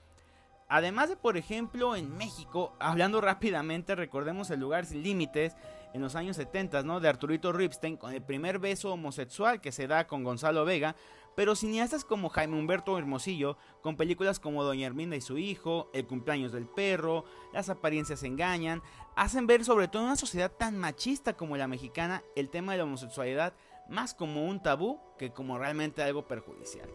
Además 0.73 1.11
de, 1.11 1.17
por 1.17 1.37
ejemplo, 1.37 1.97
en 1.97 2.17
México, 2.17 2.73
hablando 2.81 3.21
rápidamente, 3.21 3.95
recordemos 3.95 4.49
el 4.49 4.61
lugar 4.61 4.87
sin 4.87 5.02
límites 5.02 5.55
en 5.93 6.00
los 6.00 6.17
años 6.17 6.37
70, 6.37 6.83
¿no? 6.83 6.99
De 6.99 7.11
Arturito 7.11 7.52
Ripstein, 7.52 7.99
con 7.99 8.14
el 8.14 8.23
primer 8.23 8.59
beso 8.59 8.91
homosexual 8.91 9.61
que 9.61 9.71
se 9.71 9.87
da 9.87 10.07
con 10.07 10.25
Gonzalo 10.25 10.64
Vega, 10.64 10.97
pero 11.37 11.57
cineastas 11.57 12.07
como 12.07 12.31
Jaime 12.31 12.59
Humberto 12.59 12.97
Hermosillo, 12.97 13.59
con 13.83 13.99
películas 13.99 14.41
como 14.41 14.64
Doña 14.64 14.87
Herminda 14.87 15.14
y 15.14 15.21
su 15.21 15.37
hijo, 15.37 15.91
El 15.93 16.07
cumpleaños 16.07 16.52
del 16.52 16.64
perro, 16.64 17.26
Las 17.52 17.69
apariencias 17.69 18.23
engañan, 18.23 18.81
hacen 19.14 19.47
ver 19.47 19.67
sobre 19.67 19.88
todo 19.88 20.00
en 20.00 20.07
una 20.09 20.17
sociedad 20.17 20.50
tan 20.50 20.79
machista 20.79 21.35
como 21.35 21.59
la 21.59 21.69
mexicana 21.69 22.23
el 22.35 22.49
tema 22.49 22.73
de 22.73 22.79
la 22.79 22.85
homosexualidad 22.85 23.52
más 23.91 24.14
como 24.14 24.47
un 24.47 24.62
tabú 24.62 24.99
que 25.19 25.35
como 25.35 25.59
realmente 25.59 26.02
algo 26.02 26.26
perjudicial. 26.26 26.88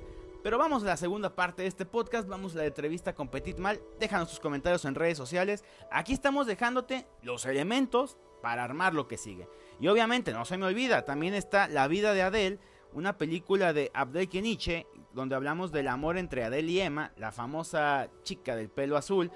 Pero 0.48 0.60
vamos 0.60 0.84
a 0.84 0.86
la 0.86 0.96
segunda 0.96 1.36
parte 1.36 1.64
de 1.64 1.68
este 1.68 1.86
podcast, 1.86 2.26
vamos 2.26 2.56
a 2.56 2.60
la 2.60 2.66
entrevista 2.66 3.14
con 3.14 3.28
Petit 3.28 3.58
Mal. 3.58 3.82
Déjanos 4.00 4.30
tus 4.30 4.40
comentarios 4.40 4.86
en 4.86 4.96
redes 4.96 5.18
sociales. 5.18 5.66
Aquí 5.92 6.14
estamos 6.14 6.48
dejándote 6.48 7.06
los 7.22 7.46
elementos 7.46 8.16
para 8.42 8.64
armar 8.64 8.94
lo 8.94 9.10
que 9.10 9.18
sigue. 9.18 9.50
Y 9.82 9.90
obviamente, 9.90 10.32
no 10.32 10.46
se 10.46 10.58
me 10.58 10.66
olvida, 10.66 11.04
también 11.04 11.34
está 11.34 11.68
La 11.68 11.90
vida 11.90 12.14
de 12.14 12.22
Adele, 12.22 12.60
una 12.94 13.18
película 13.18 13.74
de 13.74 13.92
Abdel 13.94 14.30
Keniche, 14.30 14.88
donde 15.12 15.36
hablamos 15.36 15.74
del 15.74 15.90
amor 15.90 16.18
entre 16.18 16.46
Adele 16.46 16.72
y 16.72 16.80
Emma, 16.80 17.12
la 17.18 17.34
famosa 17.34 18.10
chica 18.24 18.56
del 18.56 18.70
pelo 18.70 18.96
azul, 18.96 19.30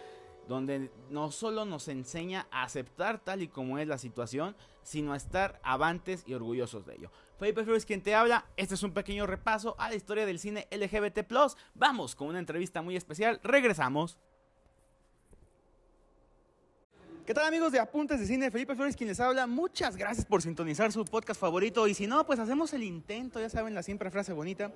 donde 0.47 0.91
no 1.09 1.31
solo 1.31 1.65
nos 1.65 1.87
enseña 1.87 2.47
a 2.51 2.63
aceptar 2.63 3.19
tal 3.19 3.41
y 3.41 3.47
como 3.47 3.77
es 3.77 3.87
la 3.87 3.97
situación, 3.97 4.55
sino 4.83 5.13
a 5.13 5.17
estar 5.17 5.59
avantes 5.63 6.23
y 6.25 6.33
orgullosos 6.33 6.85
de 6.85 6.95
ello. 6.95 7.11
Felipe 7.39 7.63
Flores 7.63 7.85
quien 7.85 8.03
te 8.03 8.13
habla, 8.13 8.45
este 8.57 8.75
es 8.75 8.83
un 8.83 8.93
pequeño 8.93 9.25
repaso 9.25 9.75
a 9.79 9.89
la 9.89 9.95
historia 9.95 10.25
del 10.25 10.39
cine 10.39 10.67
LGBT+. 10.71 11.25
Vamos 11.73 12.15
con 12.15 12.27
una 12.27 12.39
entrevista 12.39 12.81
muy 12.81 12.95
especial, 12.95 13.39
regresamos. 13.43 14.17
¿Qué 17.25 17.35
tal 17.35 17.45
amigos 17.45 17.71
de 17.71 17.79
Apuntes 17.79 18.19
de 18.19 18.25
Cine? 18.25 18.51
Felipe 18.51 18.75
Flores 18.75 18.95
quien 18.95 19.07
les 19.07 19.19
habla. 19.19 19.47
Muchas 19.47 19.95
gracias 19.95 20.25
por 20.25 20.41
sintonizar 20.41 20.91
su 20.91 21.05
podcast 21.05 21.39
favorito. 21.39 21.87
Y 21.87 21.93
si 21.93 22.07
no, 22.07 22.25
pues 22.25 22.39
hacemos 22.39 22.73
el 22.73 22.83
intento, 22.83 23.39
ya 23.39 23.47
saben 23.47 23.73
la 23.73 23.83
siempre 23.83 24.11
frase 24.11 24.33
bonita. 24.33 24.71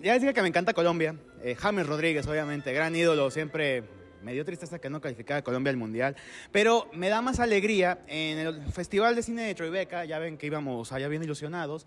Ya 0.00 0.12
les 0.12 0.22
dije 0.22 0.34
que 0.34 0.42
me 0.42 0.48
encanta 0.48 0.72
Colombia. 0.72 1.16
Eh, 1.42 1.54
James 1.54 1.86
Rodríguez, 1.86 2.26
obviamente, 2.28 2.72
gran 2.72 2.94
ídolo, 2.94 3.30
siempre 3.30 3.82
me 4.28 4.34
dio 4.34 4.44
tristeza 4.44 4.78
que 4.78 4.90
no 4.90 5.00
calificara 5.00 5.38
a 5.38 5.42
Colombia 5.42 5.70
al 5.70 5.78
Mundial. 5.78 6.14
Pero 6.52 6.86
me 6.92 7.08
da 7.08 7.22
más 7.22 7.40
alegría 7.40 8.00
en 8.08 8.38
el 8.38 8.62
Festival 8.70 9.16
de 9.16 9.22
Cine 9.22 9.44
de 9.44 9.54
Tribeca, 9.54 10.04
ya 10.04 10.18
ven 10.18 10.36
que 10.36 10.46
íbamos 10.46 10.92
allá 10.92 11.08
bien 11.08 11.22
ilusionados. 11.22 11.86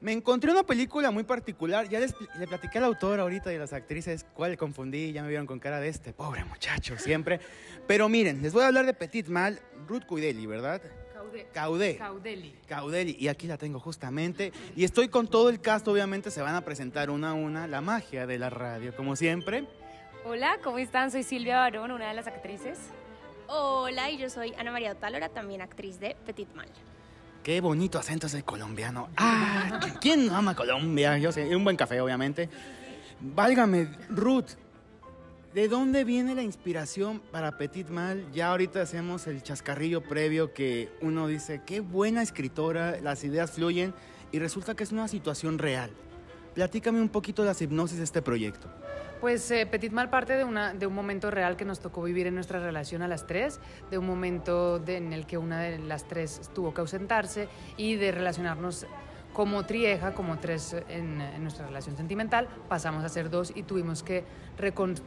Me 0.00 0.12
encontré 0.12 0.52
una 0.52 0.62
película 0.62 1.10
muy 1.10 1.24
particular, 1.24 1.88
ya 1.88 1.98
les, 1.98 2.14
le 2.38 2.46
platiqué 2.46 2.78
al 2.78 2.84
autor 2.84 3.18
ahorita 3.18 3.52
y 3.52 3.56
a 3.56 3.58
las 3.58 3.72
actrices 3.72 4.24
cuál 4.34 4.56
confundí, 4.56 5.10
ya 5.10 5.22
me 5.22 5.28
vieron 5.30 5.48
con 5.48 5.58
cara 5.58 5.80
de 5.80 5.88
este 5.88 6.12
pobre 6.12 6.44
muchacho 6.44 6.96
siempre. 6.96 7.40
Pero 7.88 8.08
miren, 8.08 8.40
les 8.40 8.52
voy 8.52 8.62
a 8.62 8.68
hablar 8.68 8.86
de 8.86 8.94
Petit 8.94 9.26
Mal, 9.26 9.58
Ruth 9.88 10.04
Cuideli, 10.06 10.46
¿verdad? 10.46 10.80
Caudé. 11.52 11.96
Caudeli. 11.96 12.54
Caudeli, 12.66 13.16
y 13.18 13.26
aquí 13.26 13.48
la 13.48 13.58
tengo 13.58 13.80
justamente. 13.80 14.52
Y 14.76 14.84
estoy 14.84 15.08
con 15.08 15.26
todo 15.26 15.48
el 15.48 15.60
cast, 15.60 15.86
obviamente 15.88 16.30
se 16.30 16.40
van 16.40 16.54
a 16.54 16.64
presentar 16.64 17.10
una 17.10 17.30
a 17.30 17.34
una, 17.34 17.66
la 17.66 17.80
magia 17.80 18.28
de 18.28 18.38
la 18.38 18.48
radio, 18.48 18.94
como 18.94 19.16
siempre. 19.16 19.66
Hola, 20.22 20.58
¿cómo 20.62 20.76
están? 20.76 21.10
Soy 21.10 21.22
Silvia 21.22 21.56
Barón, 21.56 21.92
una 21.92 22.08
de 22.08 22.14
las 22.14 22.26
actrices. 22.26 22.78
Hola, 23.48 24.10
y 24.10 24.18
yo 24.18 24.28
soy 24.28 24.52
Ana 24.58 24.70
María 24.70 24.92
Otálora, 24.92 25.30
también 25.30 25.62
actriz 25.62 25.98
de 25.98 26.14
Petit 26.26 26.52
Mal. 26.54 26.68
Qué 27.42 27.62
bonito 27.62 27.98
acento 27.98 28.26
es 28.26 28.34
el 28.34 28.44
colombiano. 28.44 29.08
Ah, 29.16 29.80
¿quién 29.98 30.26
no 30.26 30.36
ama 30.36 30.54
Colombia? 30.54 31.16
Yo 31.16 31.32
sé, 31.32 31.48
y 31.48 31.54
un 31.54 31.64
buen 31.64 31.74
café, 31.74 32.02
obviamente. 32.02 32.50
Válgame, 33.18 33.88
Ruth, 34.10 34.50
¿de 35.54 35.68
dónde 35.68 36.04
viene 36.04 36.34
la 36.34 36.42
inspiración 36.42 37.20
para 37.20 37.56
Petit 37.56 37.88
Mal? 37.88 38.30
Ya 38.30 38.50
ahorita 38.50 38.82
hacemos 38.82 39.26
el 39.26 39.42
chascarrillo 39.42 40.02
previo 40.02 40.52
que 40.52 40.92
uno 41.00 41.28
dice, 41.28 41.62
qué 41.64 41.80
buena 41.80 42.20
escritora, 42.20 43.00
las 43.00 43.24
ideas 43.24 43.52
fluyen 43.52 43.94
y 44.32 44.38
resulta 44.38 44.74
que 44.74 44.84
es 44.84 44.92
una 44.92 45.08
situación 45.08 45.58
real. 45.58 45.90
Platícame 46.54 47.00
un 47.00 47.08
poquito 47.08 47.42
de 47.42 47.48
las 47.48 47.60
hipnosis 47.62 47.98
de 47.98 48.04
este 48.04 48.22
proyecto. 48.22 48.68
Pues 49.20 49.50
eh, 49.50 49.66
Petit 49.66 49.92
Mal 49.92 50.08
parte 50.08 50.34
de, 50.34 50.44
una, 50.44 50.72
de 50.72 50.86
un 50.86 50.94
momento 50.94 51.30
real 51.30 51.56
que 51.56 51.64
nos 51.66 51.80
tocó 51.80 52.02
vivir 52.02 52.26
en 52.26 52.34
nuestra 52.34 52.58
relación 52.58 53.02
a 53.02 53.08
las 53.08 53.26
tres, 53.26 53.60
de 53.90 53.98
un 53.98 54.06
momento 54.06 54.78
de- 54.78 54.96
en 54.96 55.12
el 55.12 55.26
que 55.26 55.36
una 55.36 55.60
de 55.60 55.78
las 55.78 56.08
tres 56.08 56.50
tuvo 56.54 56.72
que 56.72 56.80
ausentarse 56.80 57.48
y 57.76 57.96
de 57.96 58.12
relacionarnos 58.12 58.86
como 59.34 59.64
trieja, 59.66 60.12
como 60.14 60.38
tres 60.38 60.74
en, 60.88 61.20
en 61.20 61.42
nuestra 61.42 61.66
relación 61.66 61.96
sentimental, 61.96 62.48
pasamos 62.68 63.04
a 63.04 63.08
ser 63.10 63.30
dos 63.30 63.52
y 63.54 63.62
tuvimos 63.62 64.02
que 64.02 64.24
recon- 64.58 64.98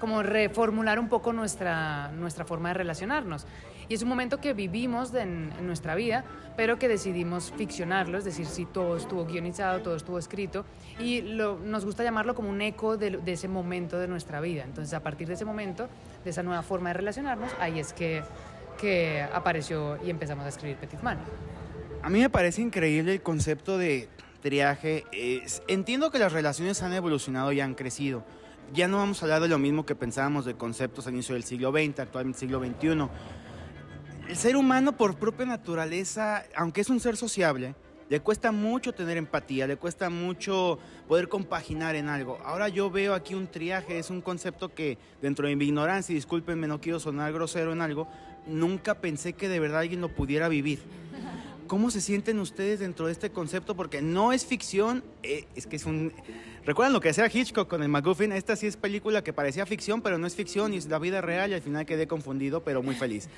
como 0.00 0.22
reformular 0.22 0.98
un 0.98 1.08
poco 1.08 1.32
nuestra, 1.32 2.10
nuestra 2.12 2.44
forma 2.44 2.70
de 2.70 2.74
relacionarnos. 2.74 3.46
Y 3.92 3.94
es 3.94 4.00
un 4.02 4.08
momento 4.08 4.40
que 4.40 4.54
vivimos 4.54 5.12
en, 5.12 5.52
en 5.58 5.66
nuestra 5.66 5.94
vida, 5.94 6.24
pero 6.56 6.78
que 6.78 6.88
decidimos 6.88 7.52
ficcionarlo, 7.58 8.16
es 8.16 8.24
decir, 8.24 8.46
si 8.46 8.64
todo 8.64 8.96
estuvo 8.96 9.26
guionizado, 9.26 9.82
todo 9.82 9.96
estuvo 9.96 10.18
escrito, 10.18 10.64
y 10.98 11.20
lo- 11.20 11.58
nos 11.58 11.84
gusta 11.84 12.02
llamarlo 12.02 12.34
como 12.34 12.48
un 12.48 12.62
eco 12.62 12.96
de, 12.96 13.18
de 13.18 13.32
ese 13.34 13.48
momento 13.48 13.98
de 13.98 14.08
nuestra 14.08 14.40
vida. 14.40 14.64
Entonces, 14.64 14.94
a 14.94 15.00
partir 15.02 15.28
de 15.28 15.34
ese 15.34 15.44
momento, 15.44 15.90
de 16.24 16.30
esa 16.30 16.42
nueva 16.42 16.62
forma 16.62 16.88
de 16.88 16.94
relacionarnos, 16.94 17.50
ahí 17.60 17.80
es 17.80 17.92
que, 17.92 18.22
que 18.80 19.20
apareció 19.30 19.98
y 20.02 20.08
empezamos 20.08 20.46
a 20.46 20.48
escribir 20.48 20.78
Petit 20.78 21.02
Man. 21.02 21.18
A 22.02 22.08
mí 22.08 22.18
me 22.20 22.30
parece 22.30 22.62
increíble 22.62 23.12
el 23.12 23.20
concepto 23.20 23.76
de 23.76 24.08
triaje. 24.40 25.04
Es- 25.12 25.62
entiendo 25.68 26.10
que 26.10 26.18
las 26.18 26.32
relaciones 26.32 26.82
han 26.82 26.94
evolucionado 26.94 27.52
y 27.52 27.60
han 27.60 27.74
crecido. 27.74 28.24
Ya 28.72 28.88
no 28.88 28.96
vamos 28.96 29.20
a 29.22 29.26
hablar 29.26 29.42
de 29.42 29.48
lo 29.48 29.58
mismo 29.58 29.84
que 29.84 29.94
pensábamos 29.94 30.46
de 30.46 30.54
conceptos 30.54 31.06
al 31.06 31.12
inicio 31.12 31.34
del 31.34 31.44
siglo 31.44 31.72
XX, 31.72 32.00
actualmente 32.00 32.38
siglo 32.38 32.58
XXI. 32.58 33.06
El 34.28 34.36
ser 34.36 34.56
humano 34.56 34.96
por 34.96 35.16
propia 35.16 35.46
naturaleza, 35.46 36.44
aunque 36.56 36.80
es 36.80 36.88
un 36.88 37.00
ser 37.00 37.16
sociable, 37.16 37.74
le 38.08 38.20
cuesta 38.20 38.52
mucho 38.52 38.92
tener 38.92 39.16
empatía, 39.16 39.66
le 39.66 39.76
cuesta 39.76 40.10
mucho 40.10 40.78
poder 41.08 41.28
compaginar 41.28 41.96
en 41.96 42.08
algo. 42.08 42.38
Ahora 42.44 42.68
yo 42.68 42.90
veo 42.90 43.14
aquí 43.14 43.34
un 43.34 43.46
triaje, 43.46 43.98
es 43.98 44.10
un 44.10 44.20
concepto 44.20 44.74
que 44.74 44.98
dentro 45.20 45.48
de 45.48 45.56
mi 45.56 45.64
ignorancia, 45.64 46.12
y 46.12 46.16
discúlpenme, 46.16 46.66
no 46.66 46.80
quiero 46.80 47.00
sonar 47.00 47.32
grosero 47.32 47.72
en 47.72 47.80
algo, 47.80 48.08
nunca 48.46 49.00
pensé 49.00 49.32
que 49.32 49.48
de 49.48 49.60
verdad 49.60 49.80
alguien 49.80 50.00
lo 50.00 50.14
pudiera 50.14 50.48
vivir. 50.48 50.82
¿Cómo 51.66 51.90
se 51.90 52.02
sienten 52.02 52.38
ustedes 52.38 52.80
dentro 52.80 53.06
de 53.06 53.12
este 53.12 53.30
concepto? 53.30 53.74
Porque 53.74 54.02
no 54.02 54.32
es 54.32 54.44
ficción, 54.44 55.02
eh, 55.22 55.46
es 55.54 55.66
que 55.66 55.76
es 55.76 55.86
un... 55.86 56.12
¿Recuerdan 56.64 56.92
lo 56.92 57.00
que 57.00 57.08
hacía 57.08 57.26
Hitchcock 57.26 57.68
con 57.68 57.82
el 57.82 57.88
MacGuffin? 57.88 58.30
Esta 58.30 58.54
sí 58.54 58.68
es 58.68 58.76
película 58.76 59.22
que 59.24 59.32
parecía 59.32 59.66
ficción, 59.66 60.00
pero 60.00 60.16
no 60.18 60.28
es 60.28 60.36
ficción 60.36 60.72
y 60.72 60.76
es 60.76 60.86
la 60.86 61.00
vida 61.00 61.20
real 61.20 61.50
y 61.50 61.54
al 61.54 61.60
final 61.60 61.84
quedé 61.86 62.06
confundido, 62.06 62.62
pero 62.62 62.82
muy 62.84 62.94
feliz. 62.94 63.28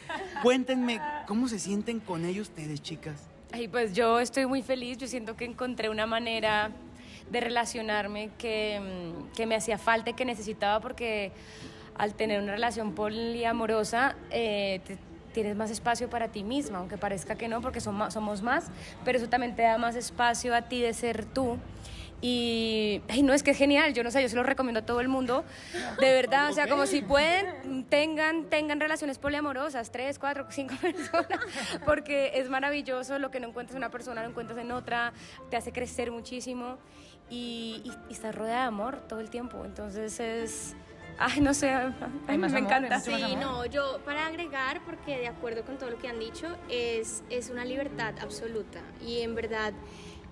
Cuéntenme, 0.42 1.00
¿cómo 1.26 1.48
se 1.48 1.58
sienten 1.58 2.00
con 2.00 2.26
ellos 2.26 2.48
ustedes, 2.50 2.82
chicas? 2.82 3.14
Ay, 3.52 3.68
pues 3.68 3.94
yo 3.94 4.20
estoy 4.20 4.44
muy 4.44 4.60
feliz, 4.62 4.98
yo 4.98 5.06
siento 5.06 5.36
que 5.36 5.46
encontré 5.46 5.88
una 5.88 6.04
manera 6.06 6.70
de 7.30 7.40
relacionarme 7.40 8.28
que, 8.36 8.80
mm, 9.30 9.32
que 9.34 9.46
me 9.46 9.54
hacía 9.56 9.78
falta 9.78 10.10
y 10.10 10.14
que 10.14 10.26
necesitaba 10.26 10.80
porque 10.80 11.32
al 11.96 12.14
tener 12.14 12.42
una 12.42 12.52
relación 12.52 12.92
poliamorosa 12.94 14.16
eh, 14.30 14.80
te- 14.86 14.98
tienes 15.32 15.56
más 15.56 15.70
espacio 15.70 16.10
para 16.10 16.28
ti 16.28 16.44
misma, 16.44 16.78
aunque 16.78 16.98
parezca 16.98 17.36
que 17.36 17.48
no, 17.48 17.62
porque 17.62 17.80
somos, 17.80 18.12
somos 18.12 18.42
más, 18.42 18.66
pero 19.04 19.16
eso 19.16 19.28
también 19.30 19.56
te 19.56 19.62
da 19.62 19.78
más 19.78 19.96
espacio 19.96 20.54
a 20.54 20.62
ti 20.62 20.82
de 20.82 20.92
ser 20.92 21.24
tú. 21.24 21.56
Y 22.20 23.02
ay, 23.08 23.22
no, 23.22 23.34
es 23.34 23.42
que 23.42 23.50
es 23.50 23.58
genial, 23.58 23.92
yo 23.92 24.02
no 24.02 24.10
sé, 24.10 24.22
yo 24.22 24.28
se 24.28 24.36
lo 24.36 24.42
recomiendo 24.42 24.80
a 24.80 24.86
todo 24.86 25.00
el 25.00 25.08
mundo, 25.08 25.44
de 26.00 26.12
verdad, 26.12 26.48
o 26.50 26.54
sea, 26.54 26.68
como 26.68 26.86
si 26.86 27.02
pueden, 27.02 27.84
tengan, 27.84 28.44
tengan 28.44 28.80
relaciones 28.80 29.18
poliamorosas, 29.18 29.90
tres, 29.92 30.18
cuatro, 30.18 30.46
cinco 30.48 30.74
personas, 30.80 31.40
porque 31.84 32.30
es 32.34 32.48
maravilloso, 32.48 33.18
lo 33.18 33.30
que 33.30 33.40
no 33.40 33.48
encuentras 33.48 33.74
en 33.74 33.78
una 33.78 33.90
persona 33.90 34.22
lo 34.22 34.30
encuentras 34.30 34.58
en 34.58 34.72
otra, 34.72 35.12
te 35.50 35.58
hace 35.58 35.70
crecer 35.72 36.10
muchísimo 36.10 36.78
y, 37.28 37.82
y, 37.84 37.92
y 38.08 38.12
estás 38.14 38.34
rodeada 38.34 38.62
de 38.62 38.68
amor 38.68 39.00
todo 39.06 39.20
el 39.20 39.28
tiempo, 39.28 39.62
entonces 39.64 40.18
es, 40.18 40.74
ay, 41.18 41.40
no 41.42 41.52
sé, 41.52 41.70
ay, 41.70 41.94
Hay 42.26 42.38
más 42.38 42.52
me 42.52 42.58
amor, 42.58 42.70
encanta. 42.70 43.00
Sí, 43.00 43.12
amor. 43.12 43.38
no, 43.38 43.66
yo 43.66 44.00
para 44.04 44.26
agregar, 44.26 44.80
porque 44.86 45.18
de 45.18 45.28
acuerdo 45.28 45.62
con 45.64 45.76
todo 45.76 45.90
lo 45.90 45.98
que 45.98 46.08
han 46.08 46.18
dicho, 46.20 46.46
es, 46.70 47.22
es 47.28 47.50
una 47.50 47.66
libertad 47.66 48.14
absoluta 48.22 48.80
y 49.04 49.20
en 49.20 49.34
verdad 49.34 49.74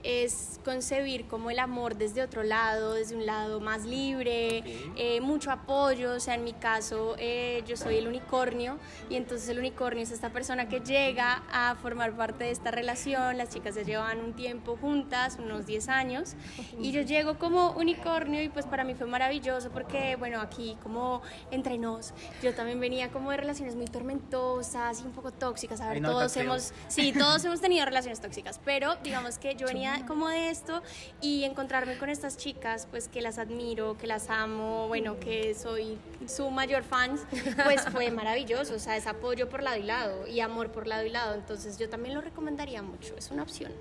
es 0.03 0.61
concebir 0.65 1.27
como 1.27 1.51
el 1.51 1.59
amor 1.59 1.97
desde 1.97 2.23
otro 2.23 2.43
lado, 2.43 2.95
desde 2.95 3.17
un 3.17 3.27
lado 3.27 3.61
más 3.61 3.85
libre, 3.85 4.63
eh, 4.97 5.21
mucho 5.21 5.51
apoyo, 5.51 6.13
o 6.13 6.21
sea, 6.21 6.35
en 6.35 6.45
mi 6.45 6.53
caso 6.53 7.15
eh, 7.19 7.63
yo 7.67 7.77
soy 7.77 7.97
el 7.97 8.07
unicornio 8.07 8.79
y 9.11 9.17
entonces 9.17 9.49
el 9.49 9.59
unicornio 9.59 10.03
es 10.03 10.11
esta 10.11 10.31
persona 10.31 10.69
que 10.69 10.81
llega 10.81 11.43
a 11.53 11.75
formar 11.77 12.17
parte 12.17 12.45
de 12.45 12.51
esta 12.51 12.71
relación, 12.71 13.39
las 13.39 13.51
chicas 13.51 13.75
se 13.75 13.85
llevan 13.85 14.21
un 14.21 14.35
tiempo 14.35 14.77
juntas, 14.81 15.39
unos 15.39 15.67
10 15.67 15.89
años, 15.89 16.35
y 16.79 16.93
yo 16.93 17.03
llego 17.03 17.39
como 17.39 17.73
unicornio 17.73 18.43
y 18.43 18.49
pues 18.49 18.67
para 18.67 18.85
mí 18.85 18.95
fue 18.95 19.07
maravilloso 19.07 19.71
porque, 19.71 20.17
bueno, 20.17 20.41
aquí 20.41 20.77
como 20.83 21.23
entre 21.51 21.79
nos, 21.79 22.13
yo 22.43 22.55
también 22.55 22.81
venía 22.81 23.11
como 23.11 23.31
de 23.31 23.37
relaciones 23.37 23.77
muy 23.77 23.87
tormentosas 23.87 25.01
y 25.01 25.05
un 25.05 25.13
poco 25.13 25.33
tóxicas, 25.33 25.81
a 25.81 25.89
ver, 25.89 26.01
no, 26.01 26.11
todos 26.11 26.37
hemos, 26.37 26.73
sí, 26.89 27.13
todos 27.13 27.45
hemos 27.45 27.61
tenido 27.61 27.85
relaciones 27.85 28.21
tóxicas, 28.21 28.61
pero 28.65 28.97
digamos 28.97 29.39
que 29.39 29.55
yo 29.55 29.67
venía 29.67 29.92
como 30.01 30.29
de 30.29 30.51
esto 30.51 30.83
y 31.21 31.45
encontrarme 31.45 31.99
con 31.99 32.09
estas 32.09 32.37
chicas, 32.37 32.89
pues 32.91 33.09
que 33.09 33.21
las 33.21 33.39
admiro, 33.39 33.97
que 33.99 34.07
las 34.07 34.31
amo, 34.31 34.89
bueno, 34.89 35.21
que 35.21 35.55
soy 35.55 35.99
su 36.27 36.51
mayor 36.51 36.83
fan, 36.83 37.19
pues 37.65 37.83
fue 37.93 38.11
maravilloso, 38.11 38.75
o 38.75 38.79
sea, 38.79 38.97
es 38.97 39.07
apoyo 39.07 39.49
por 39.49 39.63
lado 39.63 39.79
y 39.79 39.83
lado 39.83 40.27
y 40.27 40.41
amor 40.41 40.73
por 40.73 40.87
lado 40.87 41.05
y 41.05 41.11
lado, 41.11 41.35
entonces 41.35 41.79
yo 41.79 41.89
también 41.89 42.15
lo 42.15 42.21
recomendaría 42.21 42.83
mucho, 42.83 43.15
es 43.17 43.31
una 43.31 43.43
opción. 43.43 43.73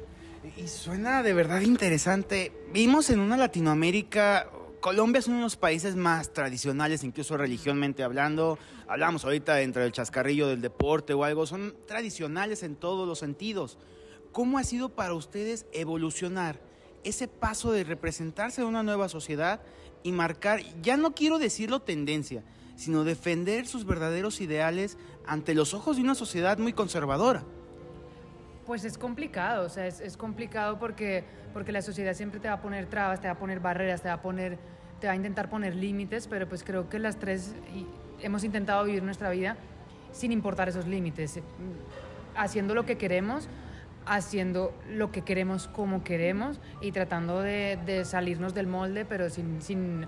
Y 0.58 0.68
suena 0.68 1.22
de 1.22 1.34
verdad 1.34 1.62
interesante. 1.62 2.52
Vimos 2.74 3.12
en 3.12 3.20
una 3.20 3.38
Latinoamérica, 3.38 4.48
Colombia 4.82 5.20
es 5.20 5.28
uno 5.28 5.38
de 5.38 5.44
los 5.44 5.56
países 5.56 5.96
más 5.96 6.34
tradicionales, 6.34 7.04
incluso 7.04 7.38
religiosamente 7.38 8.02
hablando. 8.02 8.58
Hablamos 8.88 9.24
ahorita 9.24 9.62
entre 9.62 9.86
el 9.86 9.92
chascarrillo 9.92 10.48
del 10.48 10.60
deporte 10.60 11.14
o 11.14 11.24
algo, 11.24 11.46
son 11.46 11.76
tradicionales 11.86 12.64
en 12.64 12.76
todos 12.76 13.08
los 13.08 13.20
sentidos. 13.20 13.78
¿Cómo 14.32 14.58
ha 14.58 14.64
sido 14.64 14.90
para 14.90 15.14
ustedes 15.14 15.66
evolucionar 15.74 16.60
ese 17.04 17.28
paso 17.28 17.72
de 17.72 17.84
representarse 17.84 18.62
en 18.62 18.68
una 18.68 18.84
nueva 18.84 19.10
sociedad 19.10 19.62
y 20.04 20.12
marcar, 20.14 20.62
ya 20.82 20.96
no 20.96 21.14
quiero 21.14 21.38
decirlo 21.38 21.82
tendencia, 21.82 22.44
sino 22.76 23.04
defender 23.04 23.68
sus 23.68 23.86
verdaderos 23.86 24.40
ideales 24.40 24.98
ante 25.28 25.54
los 25.54 25.74
ojos 25.74 25.98
de 25.98 26.04
una 26.04 26.16
sociedad 26.16 26.58
muy 26.58 26.72
conservadora? 26.72 27.44
Pues 28.66 28.86
es 28.86 28.98
complicado, 28.98 29.66
o 29.66 29.70
sea, 29.70 29.86
es, 29.86 30.00
es 30.00 30.16
complicado 30.16 30.80
porque, 30.80 31.26
porque 31.52 31.74
la 31.74 31.82
sociedad 31.82 32.14
siempre 32.14 32.40
te 32.40 32.48
va 32.48 32.56
a 32.56 32.62
poner 32.62 32.86
trabas, 32.86 33.20
te 33.20 33.28
va 33.28 33.34
a 33.34 33.38
poner 33.38 33.60
barreras, 33.60 34.02
te 34.02 34.08
va 34.08 34.16
a 34.16 34.22
poner, 34.22 34.58
te 35.02 35.08
va 35.08 35.14
a 35.14 35.16
intentar 35.16 35.50
poner 35.50 35.76
límites, 35.76 36.28
pero 36.28 36.48
pues 36.48 36.64
creo 36.64 36.88
que 36.88 37.00
las 37.00 37.18
tres 37.18 37.54
hemos 38.22 38.46
intentado 38.46 38.86
vivir 38.86 39.04
nuestra 39.04 39.30
vida 39.30 39.58
sin 40.14 40.32
importar 40.32 40.70
esos 40.70 40.88
límites, 40.88 41.40
haciendo 42.36 42.76
lo 42.76 42.86
que 42.86 42.98
queremos, 42.98 43.50
haciendo 44.06 44.74
lo 44.90 45.12
que 45.12 45.22
queremos 45.22 45.68
como 45.68 46.04
queremos 46.04 46.60
y 46.82 46.92
tratando 46.92 47.42
de, 47.42 47.78
de 47.86 48.06
salirnos 48.06 48.54
del 48.54 48.68
molde, 48.68 49.06
pero 49.06 49.30
sin, 49.30 49.62
sin, 49.62 50.06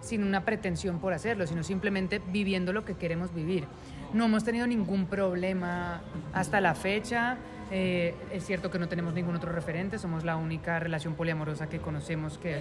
sin 0.00 0.24
una 0.24 0.44
pretensión 0.44 0.98
por 0.98 1.12
hacerlo, 1.12 1.46
sino 1.46 1.62
simplemente 1.62 2.20
viviendo 2.32 2.72
lo 2.72 2.84
que 2.84 2.94
queremos 2.94 3.32
vivir. 3.34 3.64
no 4.12 4.26
hemos 4.26 4.44
tenido 4.44 4.66
ningún 4.66 5.06
problema 5.06 6.02
hasta 6.32 6.60
la 6.60 6.74
fecha. 6.74 7.38
Eh, 7.70 8.14
es 8.30 8.44
cierto 8.44 8.70
que 8.70 8.78
no 8.78 8.86
tenemos 8.86 9.14
ningún 9.14 9.34
otro 9.34 9.50
referente, 9.50 9.98
somos 9.98 10.24
la 10.24 10.36
única 10.36 10.78
relación 10.78 11.14
poliamorosa 11.14 11.70
que 11.70 11.78
conocemos 11.78 12.36
que, 12.36 12.60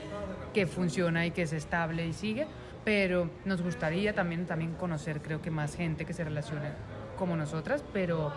que 0.54 0.66
funciona 0.68 1.26
y 1.26 1.32
que 1.32 1.42
es 1.42 1.52
estable 1.52 2.08
y 2.08 2.14
sigue, 2.14 2.48
pero 2.86 3.30
nos 3.44 3.62
gustaría 3.62 4.16
también, 4.16 4.46
también 4.46 4.74
conocer, 4.76 5.22
creo 5.22 5.42
que 5.42 5.52
más 5.52 5.76
gente 5.76 6.06
que 6.06 6.14
se 6.14 6.24
relacione 6.24 6.70
como 7.18 7.36
nosotras, 7.36 7.84
pero, 7.92 8.32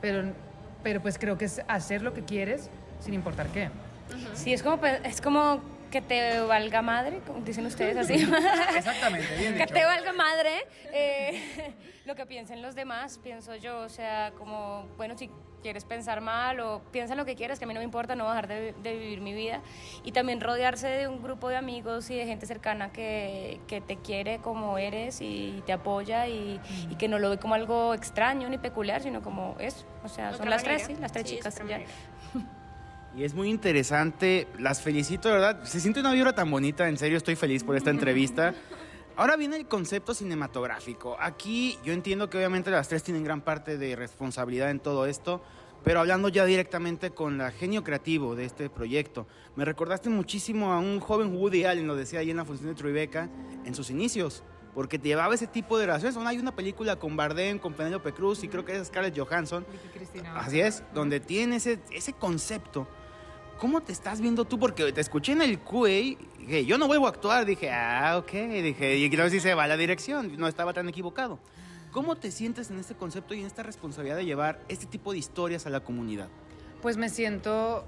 pero, 0.00 0.32
pero 0.84 1.02
pues 1.02 1.18
creo 1.18 1.36
que 1.36 1.46
es 1.46 1.62
hacer 1.66 2.02
lo 2.02 2.14
que 2.14 2.22
quieres 2.22 2.70
sin 3.00 3.14
importar 3.14 3.48
qué. 3.48 3.70
Sí, 4.34 4.52
es 4.52 4.62
como, 4.62 4.76
pues, 4.76 5.00
es 5.02 5.20
como 5.20 5.60
que 5.94 6.00
te 6.02 6.40
valga 6.40 6.82
madre, 6.82 7.20
como 7.24 7.38
dicen 7.44 7.64
ustedes 7.66 7.96
así. 7.96 8.14
Exactamente, 8.76 9.28
bien 9.38 9.52
que 9.54 9.60
dicho. 9.60 9.74
te 9.74 9.84
valga 9.84 10.12
madre 10.12 10.50
eh, 10.92 11.72
lo 12.04 12.16
que 12.16 12.26
piensen 12.26 12.62
los 12.62 12.74
demás, 12.74 13.20
pienso 13.22 13.54
yo. 13.54 13.78
O 13.78 13.88
sea, 13.88 14.32
como, 14.36 14.88
bueno, 14.96 15.16
si 15.16 15.30
quieres 15.62 15.84
pensar 15.84 16.20
mal 16.20 16.58
o 16.58 16.82
piensa 16.90 17.14
lo 17.14 17.24
que 17.24 17.36
quieras, 17.36 17.60
que 17.60 17.64
a 17.64 17.68
mí 17.68 17.74
no 17.74 17.78
me 17.80 17.84
importa, 17.84 18.16
no 18.16 18.24
bajar 18.24 18.48
de, 18.48 18.72
de 18.82 18.96
vivir 18.98 19.20
mi 19.20 19.34
vida. 19.34 19.62
Y 20.02 20.10
también 20.10 20.40
rodearse 20.40 20.88
de 20.88 21.06
un 21.06 21.22
grupo 21.22 21.48
de 21.48 21.56
amigos 21.56 22.10
y 22.10 22.16
de 22.16 22.26
gente 22.26 22.44
cercana 22.46 22.90
que, 22.92 23.60
que 23.68 23.80
te 23.80 23.96
quiere 23.96 24.38
como 24.38 24.76
eres 24.78 25.20
y 25.20 25.62
te 25.64 25.72
apoya 25.72 26.26
y, 26.26 26.60
y 26.90 26.96
que 26.96 27.06
no 27.06 27.20
lo 27.20 27.30
ve 27.30 27.38
como 27.38 27.54
algo 27.54 27.94
extraño 27.94 28.48
ni 28.48 28.58
peculiar, 28.58 29.00
sino 29.00 29.22
como 29.22 29.54
es. 29.60 29.86
O 30.02 30.08
sea, 30.08 30.32
son 30.34 30.50
las 30.50 30.64
manera. 30.64 30.84
tres, 30.84 30.96
sí, 30.96 31.00
las 31.00 31.12
tres 31.12 31.28
Sí, 31.28 31.36
chicas. 31.36 31.56
ya. 31.68 31.78
Y 33.16 33.22
es 33.22 33.32
muy 33.34 33.48
interesante, 33.48 34.48
las 34.58 34.82
felicito, 34.82 35.28
de 35.28 35.34
verdad. 35.34 35.64
Se 35.64 35.78
siente 35.78 36.00
una 36.00 36.12
vibra 36.12 36.34
tan 36.34 36.50
bonita, 36.50 36.88
en 36.88 36.96
serio 36.96 37.16
estoy 37.16 37.36
feliz 37.36 37.62
por 37.62 37.76
esta 37.76 37.90
entrevista. 37.90 38.54
Ahora 39.16 39.36
viene 39.36 39.56
el 39.56 39.68
concepto 39.68 40.14
cinematográfico. 40.14 41.16
Aquí 41.20 41.78
yo 41.84 41.92
entiendo 41.92 42.28
que 42.28 42.38
obviamente 42.38 42.72
las 42.72 42.88
tres 42.88 43.04
tienen 43.04 43.22
gran 43.22 43.40
parte 43.40 43.78
de 43.78 43.94
responsabilidad 43.94 44.70
en 44.70 44.80
todo 44.80 45.06
esto, 45.06 45.44
pero 45.84 46.00
hablando 46.00 46.28
ya 46.28 46.44
directamente 46.44 47.10
con 47.10 47.38
la 47.38 47.52
genio 47.52 47.84
creativo 47.84 48.34
de 48.34 48.46
este 48.46 48.68
proyecto, 48.68 49.28
me 49.54 49.64
recordaste 49.64 50.10
muchísimo 50.10 50.72
a 50.72 50.80
un 50.80 50.98
joven 50.98 51.36
Woody 51.36 51.64
Allen, 51.64 51.86
lo 51.86 51.94
decía 51.94 52.18
ahí 52.18 52.32
en 52.32 52.38
la 52.38 52.44
función 52.44 52.70
de 52.70 52.74
Tribeca, 52.74 53.30
en 53.64 53.74
sus 53.76 53.90
inicios, 53.90 54.42
porque 54.74 54.98
te 54.98 55.06
llevaba 55.06 55.36
ese 55.36 55.46
tipo 55.46 55.78
de 55.78 55.86
relaciones. 55.86 56.16
Hay 56.16 56.38
una 56.38 56.56
película 56.56 56.96
con 56.96 57.16
Bardem, 57.16 57.60
con 57.60 57.74
Penélope 57.74 58.12
Cruz 58.12 58.42
y 58.42 58.48
creo 58.48 58.64
que 58.64 58.74
es 58.74 58.88
Scarlett 58.88 59.16
Johansson, 59.16 59.64
Así 60.34 60.60
es, 60.60 60.82
donde 60.92 61.20
tiene 61.20 61.56
ese, 61.56 61.78
ese 61.92 62.12
concepto. 62.12 62.88
¿Cómo 63.58 63.80
te 63.80 63.92
estás 63.92 64.20
viendo 64.20 64.44
tú? 64.44 64.58
Porque 64.58 64.92
te 64.92 65.00
escuché 65.00 65.32
en 65.32 65.42
el 65.42 65.58
QA 65.60 65.88
dije, 65.88 66.66
yo 66.66 66.76
no 66.76 66.86
vuelvo 66.86 67.06
a 67.06 67.10
actuar. 67.10 67.44
Dije, 67.46 67.70
ah, 67.70 68.16
ok. 68.18 68.30
Dije, 68.32 68.96
y 68.96 69.08
creo 69.10 69.24
que 69.24 69.30
sí 69.30 69.40
se 69.40 69.54
va 69.54 69.66
la 69.66 69.76
dirección. 69.76 70.36
No 70.36 70.48
estaba 70.48 70.72
tan 70.72 70.88
equivocado. 70.88 71.38
¿Cómo 71.92 72.16
te 72.16 72.30
sientes 72.32 72.70
en 72.70 72.78
este 72.80 72.94
concepto 72.94 73.34
y 73.34 73.40
en 73.40 73.46
esta 73.46 73.62
responsabilidad 73.62 74.16
de 74.16 74.24
llevar 74.24 74.60
este 74.68 74.86
tipo 74.86 75.12
de 75.12 75.18
historias 75.18 75.66
a 75.66 75.70
la 75.70 75.80
comunidad? 75.80 76.28
Pues 76.82 76.96
me 76.96 77.08
siento, 77.08 77.84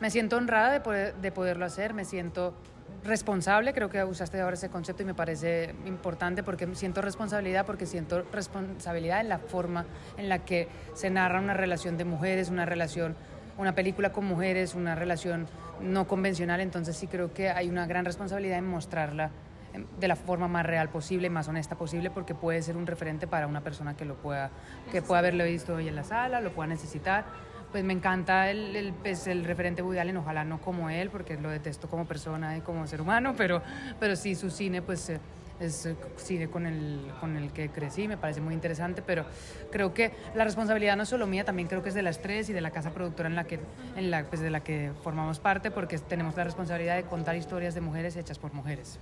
me 0.00 0.10
siento 0.10 0.36
honrada 0.36 0.70
de, 0.72 0.80
poder- 0.80 1.14
de 1.16 1.32
poderlo 1.32 1.64
hacer, 1.64 1.94
me 1.94 2.04
siento 2.04 2.54
responsable, 3.02 3.72
creo 3.72 3.88
que 3.88 4.04
usaste 4.04 4.40
ahora 4.40 4.54
ese 4.54 4.68
concepto 4.68 5.02
y 5.02 5.06
me 5.06 5.14
parece 5.14 5.74
importante 5.86 6.42
porque 6.42 6.68
siento 6.74 7.00
responsabilidad, 7.02 7.64
porque 7.64 7.86
siento 7.86 8.22
responsabilidad 8.32 9.20
en 9.20 9.28
la 9.28 9.38
forma 9.38 9.86
en 10.18 10.28
la 10.28 10.44
que 10.44 10.68
se 10.94 11.08
narra 11.10 11.40
una 11.40 11.54
relación 11.54 11.96
de 11.96 12.04
mujeres, 12.04 12.48
una 12.50 12.66
relación, 12.66 13.16
una 13.58 13.74
película 13.74 14.12
con 14.12 14.24
mujeres, 14.24 14.74
una 14.74 14.94
relación 14.94 15.46
no 15.80 16.06
convencional, 16.06 16.60
entonces 16.60 16.96
sí 16.96 17.06
creo 17.06 17.32
que 17.32 17.50
hay 17.50 17.68
una 17.68 17.86
gran 17.86 18.04
responsabilidad 18.04 18.58
en 18.58 18.66
mostrarla 18.66 19.30
em, 19.72 19.86
de 19.98 20.08
la 20.08 20.16
forma 20.16 20.48
más 20.48 20.66
real 20.66 20.88
posible, 20.88 21.30
más 21.30 21.48
honesta 21.48 21.76
posible, 21.76 22.10
porque 22.10 22.34
puede 22.34 22.62
ser 22.62 22.76
un 22.76 22.86
referente 22.86 23.26
para 23.26 23.46
una 23.46 23.62
persona 23.62 23.96
que 23.96 24.04
lo 24.04 24.16
pueda, 24.16 24.50
que 24.92 25.02
pueda 25.02 25.20
haberlo 25.20 25.44
visto 25.44 25.74
hoy 25.74 25.88
en 25.88 25.96
la 25.96 26.04
sala, 26.04 26.40
lo 26.40 26.52
pueda 26.52 26.68
necesitar. 26.68 27.24
Pues 27.72 27.82
me 27.84 27.92
encanta 27.92 28.48
el, 28.50 28.76
el, 28.76 28.92
pues, 28.92 29.26
el 29.26 29.44
referente 29.44 29.82
Woody 29.82 29.98
Allen, 29.98 30.16
ojalá 30.16 30.44
no 30.44 30.60
como 30.60 30.88
él, 30.88 31.10
porque 31.10 31.36
lo 31.36 31.50
detesto 31.50 31.88
como 31.88 32.06
persona 32.06 32.56
y 32.56 32.60
como 32.60 32.86
ser 32.86 33.00
humano, 33.00 33.34
pero, 33.36 33.62
pero 33.98 34.16
sí 34.16 34.34
su 34.34 34.50
cine, 34.50 34.82
pues 34.82 35.10
eh, 35.10 35.20
es 35.60 35.86
eh, 35.86 35.96
cine 36.16 36.48
con 36.48 36.66
el, 36.66 37.00
con 37.20 37.36
el 37.36 37.52
que 37.52 37.68
crecí, 37.70 38.08
me 38.08 38.16
parece 38.16 38.40
muy 38.40 38.54
interesante, 38.54 39.02
pero 39.02 39.24
creo 39.70 39.94
que 39.94 40.12
la 40.34 40.44
responsabilidad 40.44 40.96
no 40.96 41.04
es 41.04 41.08
solo 41.08 41.26
mía, 41.26 41.44
también 41.44 41.68
creo 41.68 41.82
que 41.82 41.88
es 41.88 41.94
de 41.94 42.02
las 42.02 42.20
tres 42.20 42.48
y 42.50 42.52
de 42.52 42.60
la 42.60 42.70
casa 42.70 42.92
productora 42.92 43.28
en 43.28 43.34
la 43.34 43.44
que, 43.44 43.60
en 43.96 44.10
la, 44.10 44.24
pues, 44.24 44.40
de 44.40 44.50
la 44.50 44.62
que 44.62 44.92
formamos 45.02 45.38
parte, 45.38 45.70
porque 45.70 45.98
tenemos 45.98 46.36
la 46.36 46.44
responsabilidad 46.44 46.96
de 46.96 47.04
contar 47.04 47.36
historias 47.36 47.74
de 47.74 47.80
mujeres 47.80 48.16
hechas 48.16 48.38
por 48.38 48.52
mujeres. 48.52 48.98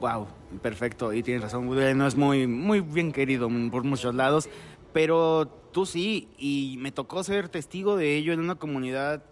Wow, 0.00 0.26
perfecto. 0.62 1.12
Y 1.12 1.22
tienes 1.22 1.42
razón, 1.42 1.66
no 1.66 2.06
es 2.06 2.16
muy, 2.16 2.46
muy 2.46 2.80
bien 2.80 3.12
querido 3.12 3.48
por 3.70 3.84
muchos 3.84 4.14
lados, 4.14 4.48
pero 4.92 5.46
tú 5.72 5.86
sí, 5.86 6.28
y 6.38 6.76
me 6.78 6.92
tocó 6.92 7.24
ser 7.24 7.48
testigo 7.48 7.96
de 7.96 8.16
ello 8.16 8.32
en 8.32 8.40
una 8.40 8.54
comunidad. 8.54 9.24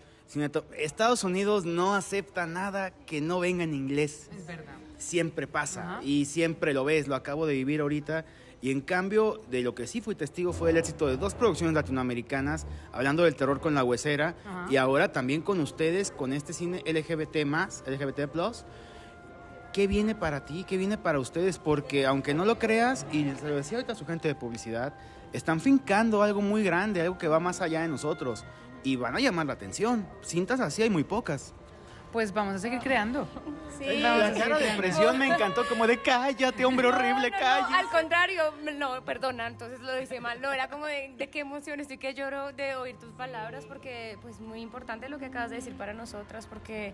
Estados 0.79 1.25
Unidos 1.25 1.65
no 1.65 1.95
acepta 1.95 2.47
nada 2.47 2.91
que 2.91 3.21
no 3.21 3.39
venga 3.39 3.65
en 3.65 3.75
inglés. 3.75 4.31
Es 4.37 4.47
verdad. 4.47 4.82
Siempre 5.03 5.47
pasa 5.47 5.83
Ajá. 5.97 6.03
y 6.05 6.25
siempre 6.27 6.73
lo 6.73 6.85
ves, 6.85 7.09
lo 7.09 7.15
acabo 7.15 7.47
de 7.47 7.55
vivir 7.55 7.81
ahorita. 7.81 8.25
Y 8.61 8.71
en 8.71 8.81
cambio, 8.81 9.41
de 9.51 9.63
lo 9.63 9.75
que 9.75 9.89
sí 9.89 10.01
fui 10.01 10.15
testigo 10.15 10.53
fue 10.53 10.71
el 10.71 10.77
éxito 10.77 11.09
de 11.09 11.17
dos 11.17 11.35
producciones 11.35 11.75
latinoamericanas, 11.75 12.65
hablando 12.93 13.25
del 13.25 13.35
terror 13.35 13.61
con 13.61 13.75
la 13.75 13.83
huesera, 13.83 14.37
Ajá. 14.47 14.67
y 14.71 14.77
ahora 14.77 15.11
también 15.11 15.43
con 15.43 15.59
ustedes, 15.61 16.13
con 16.13 16.33
este 16.33 16.53
cine 16.53 16.83
LGBT 16.87 17.45
más, 17.45 17.83
LGBT 17.87 18.29
plus. 18.31 18.65
¿Qué 19.73 19.89
viene 19.89 20.15
para 20.15 20.45
ti? 20.45 20.65
¿Qué 20.69 20.77
viene 20.77 20.97
para 20.97 21.19
ustedes? 21.19 21.59
Porque 21.59 22.07
aunque 22.07 22.35
no 22.35 22.45
lo 22.45 22.59
creas, 22.59 23.05
y 23.11 23.25
se 23.41 23.49
lo 23.49 23.57
decía 23.57 23.79
ahorita 23.79 23.95
a 23.95 23.97
su 23.97 24.07
gente 24.07 24.29
de 24.29 24.35
publicidad, 24.37 24.95
están 25.33 25.61
fincando 25.61 26.23
algo 26.23 26.41
muy 26.41 26.63
grande, 26.63 27.01
algo 27.01 27.19
que 27.19 27.27
va 27.27 27.41
más 27.41 27.61
allá 27.63 27.83
de 27.83 27.89
nosotros. 27.89 28.45
Y 28.85 28.97
van 28.97 29.17
a 29.17 29.21
llamar 29.21 29.47
la 29.47 29.55
atención. 29.55 30.07
Cintas 30.23 30.61
así 30.61 30.83
hay 30.83 30.91
muy 30.91 31.05
pocas. 31.05 31.55
Pues 32.13 32.33
vamos 32.35 32.55
a 32.55 32.59
seguir 32.59 32.79
creando. 32.81 33.27
Sí. 33.79 34.05
A 34.05 34.17
La 34.19 34.33
cara 34.35 34.59
de 34.59 34.71
presión 34.77 35.17
me 35.19 35.27
encantó, 35.29 35.67
como 35.67 35.87
de 35.87 35.99
cállate, 36.03 36.65
hombre 36.67 36.87
horrible, 36.89 37.31
No, 37.31 37.37
no, 37.37 37.41
no, 37.41 37.41
cállate. 37.41 37.75
al 37.75 37.89
contrario, 37.89 38.43
no, 38.75 39.03
perdona, 39.05 39.47
entonces 39.47 39.81
lo 39.81 39.99
hice 40.01 40.21
mal. 40.21 40.41
No, 40.43 40.53
era 40.53 40.69
como 40.69 40.85
de, 40.87 41.15
de 41.17 41.31
qué 41.31 41.41
emoción, 41.41 41.81
estoy 41.81 41.97
que 41.97 42.13
lloro 42.15 42.53
de 42.53 42.77
oír 42.77 42.97
tus 42.99 43.13
palabras 43.13 43.65
porque 43.67 44.19
pues 44.21 44.41
muy 44.41 44.61
importante 44.61 45.09
lo 45.09 45.19
que 45.19 45.27
acabas 45.27 45.51
de 45.51 45.57
decir 45.57 45.75
para 45.75 45.95
nosotras 45.95 46.47
porque 46.47 46.93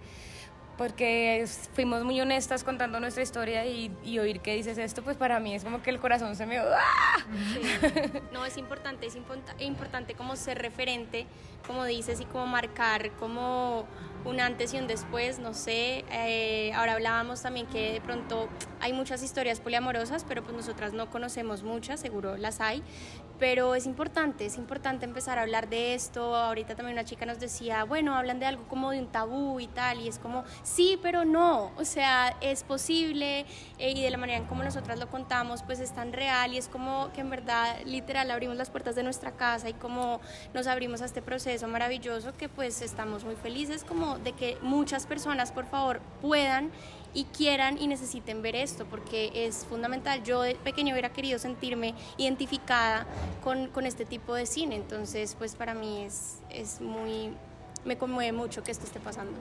porque 0.76 1.40
es- 1.40 1.68
fuimos 1.74 2.04
muy 2.04 2.20
honestas 2.20 2.62
contando 2.62 3.00
nuestra 3.00 3.20
historia 3.24 3.66
y, 3.66 3.90
y 4.04 4.20
oír 4.20 4.38
que 4.38 4.54
dices 4.54 4.78
esto, 4.78 5.02
pues 5.02 5.16
para 5.16 5.40
mí 5.40 5.52
es 5.56 5.64
como 5.64 5.82
que 5.82 5.90
el 5.90 5.98
corazón 5.98 6.36
se 6.36 6.46
me... 6.46 6.58
¡Ah! 6.60 7.16
Sí. 7.52 7.60
No, 8.32 8.44
es 8.44 8.56
importante, 8.56 9.08
es 9.08 9.16
importante 9.58 10.14
como 10.14 10.36
ser 10.36 10.58
referente, 10.62 11.26
como 11.66 11.84
dices, 11.84 12.20
y 12.20 12.26
como 12.26 12.46
marcar 12.46 13.10
como 13.18 13.86
un 14.24 14.40
antes 14.40 14.74
y 14.74 14.78
un 14.78 14.86
después, 14.86 15.38
no 15.38 15.54
sé. 15.54 16.04
eh, 16.10 16.72
ahora 16.74 16.94
hablábamos 16.94 17.42
también 17.42 17.66
que 17.66 17.92
de 17.94 18.00
pronto 18.00 18.48
hay 18.80 18.92
muchas 18.92 19.22
historias 19.22 19.60
poliamorosas, 19.60 20.24
pero 20.24 20.42
pues 20.42 20.56
nosotras 20.56 20.92
no 20.92 21.10
conocemos 21.10 21.62
muchas, 21.62 22.00
seguro 22.00 22.36
las 22.36 22.60
hay. 22.60 22.82
Pero 23.38 23.76
es 23.76 23.86
importante, 23.86 24.46
es 24.46 24.56
importante 24.56 25.04
empezar 25.04 25.38
a 25.38 25.42
hablar 25.42 25.68
de 25.68 25.94
esto. 25.94 26.34
Ahorita 26.34 26.74
también 26.74 26.96
una 26.96 27.04
chica 27.04 27.24
nos 27.24 27.38
decía, 27.38 27.84
bueno, 27.84 28.16
hablan 28.16 28.40
de 28.40 28.46
algo 28.46 28.66
como 28.66 28.90
de 28.90 28.98
un 28.98 29.06
tabú 29.06 29.60
y 29.60 29.68
tal, 29.68 30.00
y 30.00 30.08
es 30.08 30.18
como, 30.18 30.42
sí, 30.64 30.98
pero 31.00 31.24
no. 31.24 31.70
O 31.76 31.84
sea, 31.84 32.36
es 32.40 32.64
posible 32.64 33.46
eh, 33.78 33.92
y 33.92 34.02
de 34.02 34.10
la 34.10 34.18
manera 34.18 34.38
en 34.38 34.46
como 34.46 34.64
nosotras 34.64 34.98
lo 34.98 35.08
contamos, 35.08 35.62
pues 35.62 35.78
es 35.78 35.92
tan 35.92 36.12
real 36.12 36.52
y 36.52 36.58
es 36.58 36.66
como 36.66 37.12
que 37.12 37.20
en 37.20 37.30
verdad, 37.30 37.76
literal, 37.84 38.30
abrimos 38.32 38.56
las 38.56 38.70
puertas 38.70 38.96
de 38.96 39.04
nuestra 39.04 39.32
casa 39.32 39.68
y 39.68 39.74
como 39.74 40.20
nos 40.52 40.66
abrimos 40.66 41.00
a 41.02 41.04
este 41.04 41.22
proceso 41.22 41.68
maravilloso 41.68 42.32
que 42.36 42.48
pues 42.48 42.82
estamos 42.82 43.24
muy 43.24 43.36
felices 43.36 43.84
como 43.84 44.07
de 44.16 44.32
que 44.32 44.56
muchas 44.62 45.06
personas, 45.06 45.52
por 45.52 45.66
favor, 45.66 46.00
puedan 46.22 46.70
y 47.14 47.24
quieran 47.24 47.78
y 47.78 47.86
necesiten 47.86 48.42
ver 48.42 48.56
esto, 48.56 48.86
porque 48.86 49.30
es 49.34 49.66
fundamental. 49.66 50.22
Yo 50.22 50.42
de 50.42 50.54
pequeño 50.54 50.92
hubiera 50.92 51.10
querido 51.10 51.38
sentirme 51.38 51.94
identificada 52.16 53.06
con, 53.42 53.68
con 53.68 53.86
este 53.86 54.04
tipo 54.04 54.34
de 54.34 54.46
cine, 54.46 54.76
entonces 54.76 55.34
pues 55.38 55.54
para 55.54 55.74
mí 55.74 56.02
es, 56.02 56.38
es 56.50 56.80
muy, 56.80 57.30
me 57.84 57.96
conmueve 57.96 58.32
mucho 58.32 58.62
que 58.62 58.70
esto 58.70 58.84
esté 58.84 59.00
pasando. 59.00 59.32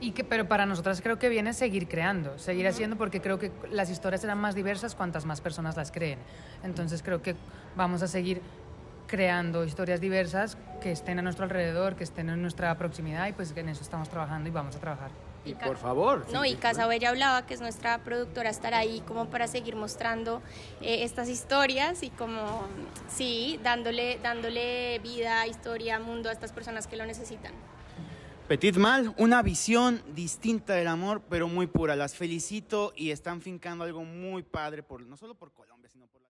Y 0.00 0.10
que, 0.10 0.22
pero 0.22 0.46
para 0.46 0.66
nosotras 0.66 1.00
creo 1.00 1.18
que 1.18 1.28
viene 1.28 1.54
seguir 1.54 1.88
creando, 1.88 2.38
seguir 2.38 2.66
haciendo, 2.68 2.96
porque 2.96 3.22
creo 3.22 3.38
que 3.38 3.50
las 3.70 3.88
historias 3.88 4.20
serán 4.20 4.38
más 4.38 4.54
diversas 4.54 4.94
cuantas 4.94 5.24
más 5.24 5.40
personas 5.40 5.76
las 5.76 5.90
creen. 5.90 6.18
Entonces 6.62 7.02
creo 7.02 7.22
que 7.22 7.36
vamos 7.74 8.02
a 8.02 8.06
seguir 8.06 8.42
creando 9.06 9.64
historias 9.64 10.00
diversas 10.00 10.56
que 10.80 10.92
estén 10.92 11.18
a 11.18 11.22
nuestro 11.22 11.44
alrededor, 11.44 11.96
que 11.96 12.04
estén 12.04 12.28
en 12.28 12.42
nuestra 12.42 12.76
proximidad 12.76 13.28
y 13.28 13.32
pues 13.32 13.54
en 13.56 13.68
eso 13.68 13.82
estamos 13.82 14.08
trabajando 14.08 14.48
y 14.48 14.52
vamos 14.52 14.76
a 14.76 14.80
trabajar. 14.80 15.10
Y 15.44 15.54
por 15.54 15.76
favor. 15.76 16.26
No, 16.32 16.42
sí, 16.42 16.50
y 16.50 16.54
Casa 16.56 16.86
Bella 16.86 17.10
hablaba, 17.10 17.44
que 17.46 17.54
es 17.54 17.60
nuestra 17.60 17.98
productora, 17.98 18.48
estar 18.48 18.72
ahí 18.72 19.02
como 19.06 19.26
para 19.28 19.46
seguir 19.46 19.76
mostrando 19.76 20.40
eh, 20.80 21.04
estas 21.04 21.28
historias 21.28 22.02
y 22.02 22.10
como, 22.10 22.62
sí, 23.08 23.60
dándole, 23.62 24.18
dándole 24.22 24.98
vida, 25.00 25.46
historia, 25.46 25.98
mundo 25.98 26.30
a 26.30 26.32
estas 26.32 26.52
personas 26.52 26.86
que 26.86 26.96
lo 26.96 27.04
necesitan. 27.04 27.52
Petit 28.48 28.76
Mal, 28.76 29.14
una 29.16 29.42
visión 29.42 30.02
distinta 30.14 30.74
del 30.74 30.88
amor, 30.88 31.22
pero 31.30 31.48
muy 31.48 31.66
pura. 31.66 31.96
Las 31.96 32.14
felicito 32.14 32.92
y 32.94 33.10
están 33.10 33.40
fincando 33.40 33.84
algo 33.84 34.04
muy 34.04 34.42
padre, 34.42 34.82
por, 34.82 35.00
no 35.00 35.16
solo 35.16 35.34
por 35.34 35.50
Colombia, 35.52 35.88
sino 35.90 36.06
por 36.06 36.20
la... 36.20 36.22